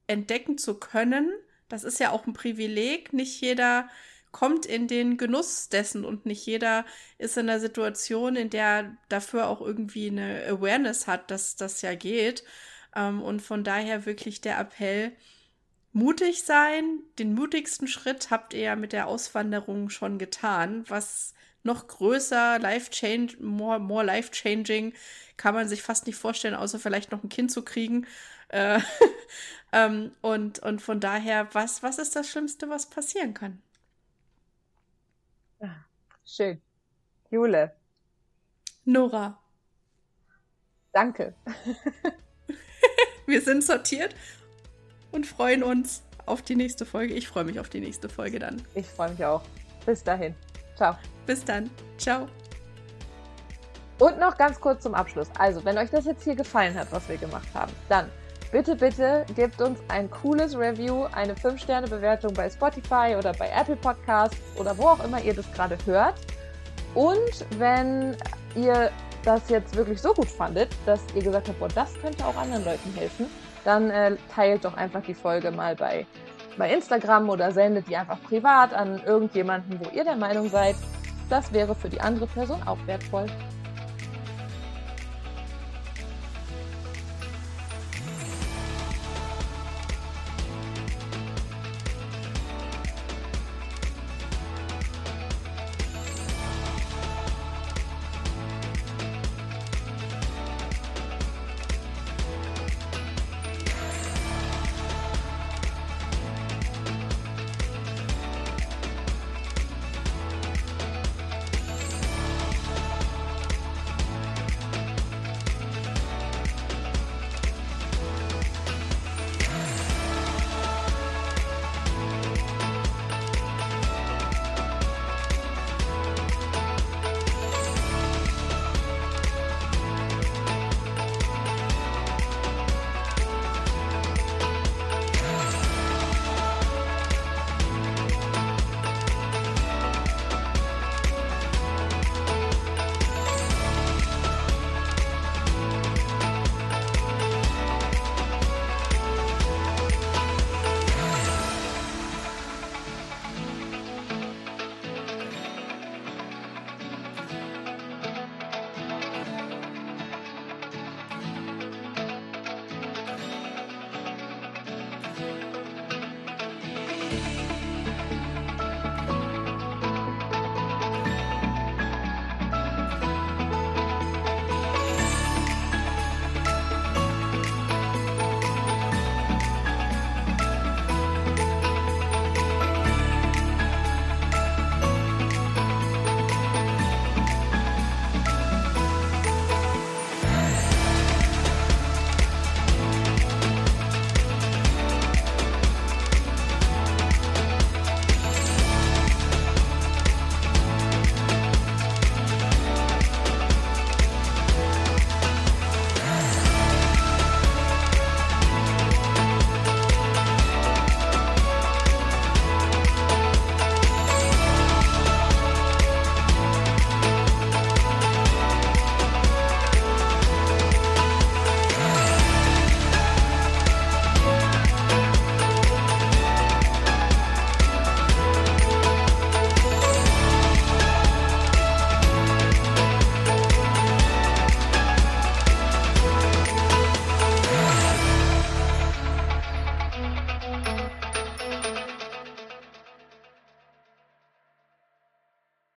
entdecken 0.07 0.59
zu 0.59 0.74
können. 0.74 1.33
Das 1.68 1.85
ist 1.85 2.00
ja 2.00 2.11
auch 2.11 2.27
ein 2.27 2.33
Privileg. 2.33 3.12
Nicht 3.12 3.40
jeder 3.40 3.88
kommt 4.33 4.66
in 4.66 4.88
den 4.88 5.16
Genuss 5.16 5.68
dessen 5.68 6.05
und 6.05 6.27
nicht 6.27 6.44
jeder 6.44 6.85
ist 7.18 7.37
in 7.37 7.46
der 7.46 7.61
Situation, 7.61 8.37
in 8.37 8.50
der 8.50 8.96
dafür 9.09 9.48
auch 9.48 9.61
irgendwie 9.61 10.09
eine 10.09 10.44
Awareness 10.48 11.07
hat, 11.07 11.31
dass 11.31 11.57
das 11.57 11.83
ja 11.83 11.94
geht. 11.94 12.44
Ähm, 12.96 13.22
und 13.22 13.42
von 13.42 13.64
daher 13.64 14.07
wirklich 14.07 14.40
der 14.40 14.59
Appell, 14.59 15.12
mutig 15.94 16.42
sein. 16.44 17.00
Den 17.18 17.35
mutigsten 17.35 17.88
Schritt 17.88 18.31
habt 18.31 18.53
ihr 18.53 18.61
ja 18.61 18.77
mit 18.77 18.92
der 18.92 19.07
Auswanderung 19.07 19.88
schon 19.88 20.18
getan. 20.18 20.85
Was 20.88 21.35
noch 21.62 21.87
größer, 21.87 22.59
life 22.59 22.90
change, 22.90 23.37
more, 23.40 23.79
more 23.79 24.05
life 24.05 24.31
changing, 24.33 24.92
kann 25.37 25.55
man 25.55 25.68
sich 25.68 25.83
fast 25.83 26.07
nicht 26.07 26.16
vorstellen, 26.16 26.55
außer 26.55 26.79
vielleicht 26.79 27.12
noch 27.12 27.22
ein 27.22 27.31
Kind 27.31 27.50
zu 27.50 27.62
kriegen. 27.62 28.07
Äh, 28.55 28.79
ähm, 29.73 30.12
und, 30.21 30.61
und 30.61 30.81
von 30.81 31.01
daher, 31.01 31.53
was, 31.55 31.83
was 31.83 31.99
ist 31.99 32.14
das 32.14 32.29
Schlimmste, 32.29 32.69
was 32.69 32.87
passieren 32.87 33.35
kann? 33.35 33.61
Ah, 35.61 35.85
schön. 36.25 36.62
Jule. 37.31 37.75
Nora. 38.85 39.40
Danke. 40.93 41.35
Wir 43.27 43.40
sind 43.40 43.64
sortiert 43.64 44.14
und 45.11 45.27
freuen 45.27 45.64
uns 45.64 46.05
auf 46.27 46.40
die 46.43 46.55
nächste 46.55 46.87
Folge. 46.87 47.14
Ich 47.14 47.27
freue 47.27 47.45
mich 47.45 47.59
auf 47.59 47.71
die 47.71 47.81
nächste 47.81 48.09
Folge 48.09 48.38
dann. 48.38 48.62
Ich 48.77 48.87
freue 48.87 49.11
mich 49.11 49.25
auch. 49.25 49.43
Bis 49.85 50.05
dahin. 50.05 50.37
Ciao. 50.77 50.97
Bis 51.27 51.45
dann. 51.45 51.69
Ciao. 51.99 52.29
Und 53.99 54.21
noch 54.21 54.37
ganz 54.37 54.61
kurz 54.61 54.85
zum 54.85 54.95
Abschluss. 54.95 55.29
Also, 55.38 55.64
wenn 55.64 55.77
euch 55.77 55.90
das 55.90 56.05
jetzt 56.05 56.23
hier 56.23 56.37
gefallen 56.37 56.75
hat, 56.75 56.93
was 56.93 57.09
wir 57.09 57.17
gemacht 57.17 57.49
haben, 57.55 57.73
dann 57.88 58.11
bitte, 58.52 58.76
bitte 58.76 59.24
gebt 59.35 59.61
uns 59.61 59.78
ein 59.88 60.11
cooles 60.11 60.57
Review, 60.57 61.07
eine 61.12 61.35
5-Sterne-Bewertung 61.35 62.35
bei 62.35 62.48
Spotify 62.48 63.16
oder 63.18 63.33
bei 63.33 63.50
Apple 63.50 63.76
Podcasts 63.76 64.37
oder 64.59 64.76
wo 64.78 64.88
auch 64.88 65.04
immer 65.04 65.20
ihr 65.20 65.35
das 65.35 65.50
gerade 65.52 65.76
hört. 65.87 66.14
Und 66.94 67.46
wenn 67.59 68.16
ihr 68.54 68.90
das 69.24 69.48
jetzt 69.48 69.74
wirklich 69.76 70.00
so 70.00 70.12
gut 70.12 70.28
fandet, 70.28 70.70
dass 70.87 71.00
ihr 71.14 71.22
gesagt 71.22 71.48
habt, 71.48 71.59
boah, 71.59 71.68
das 71.68 71.94
könnte 72.00 72.24
auch 72.24 72.37
anderen 72.37 72.64
Leuten 72.64 72.92
helfen, 72.94 73.26
dann 73.64 73.90
äh, 73.90 74.16
teilt 74.35 74.64
doch 74.64 74.74
einfach 74.74 75.02
die 75.02 75.14
Folge 75.14 75.50
mal 75.50 75.74
bei, 75.74 76.07
bei 76.57 76.72
Instagram 76.72 77.28
oder 77.30 77.50
sendet 77.50 77.88
die 77.88 77.96
einfach 77.96 78.22
privat 78.22 78.74
an 78.74 79.02
irgendjemanden, 79.04 79.80
wo 79.80 79.90
ihr 79.90 80.04
der 80.04 80.16
Meinung 80.16 80.48
seid, 80.48 80.76
das 81.30 81.52
wäre 81.52 81.74
für 81.74 81.88
die 81.88 82.00
andere 82.00 82.26
Person 82.26 82.62
auch 82.66 82.78
wertvoll. 82.87 83.26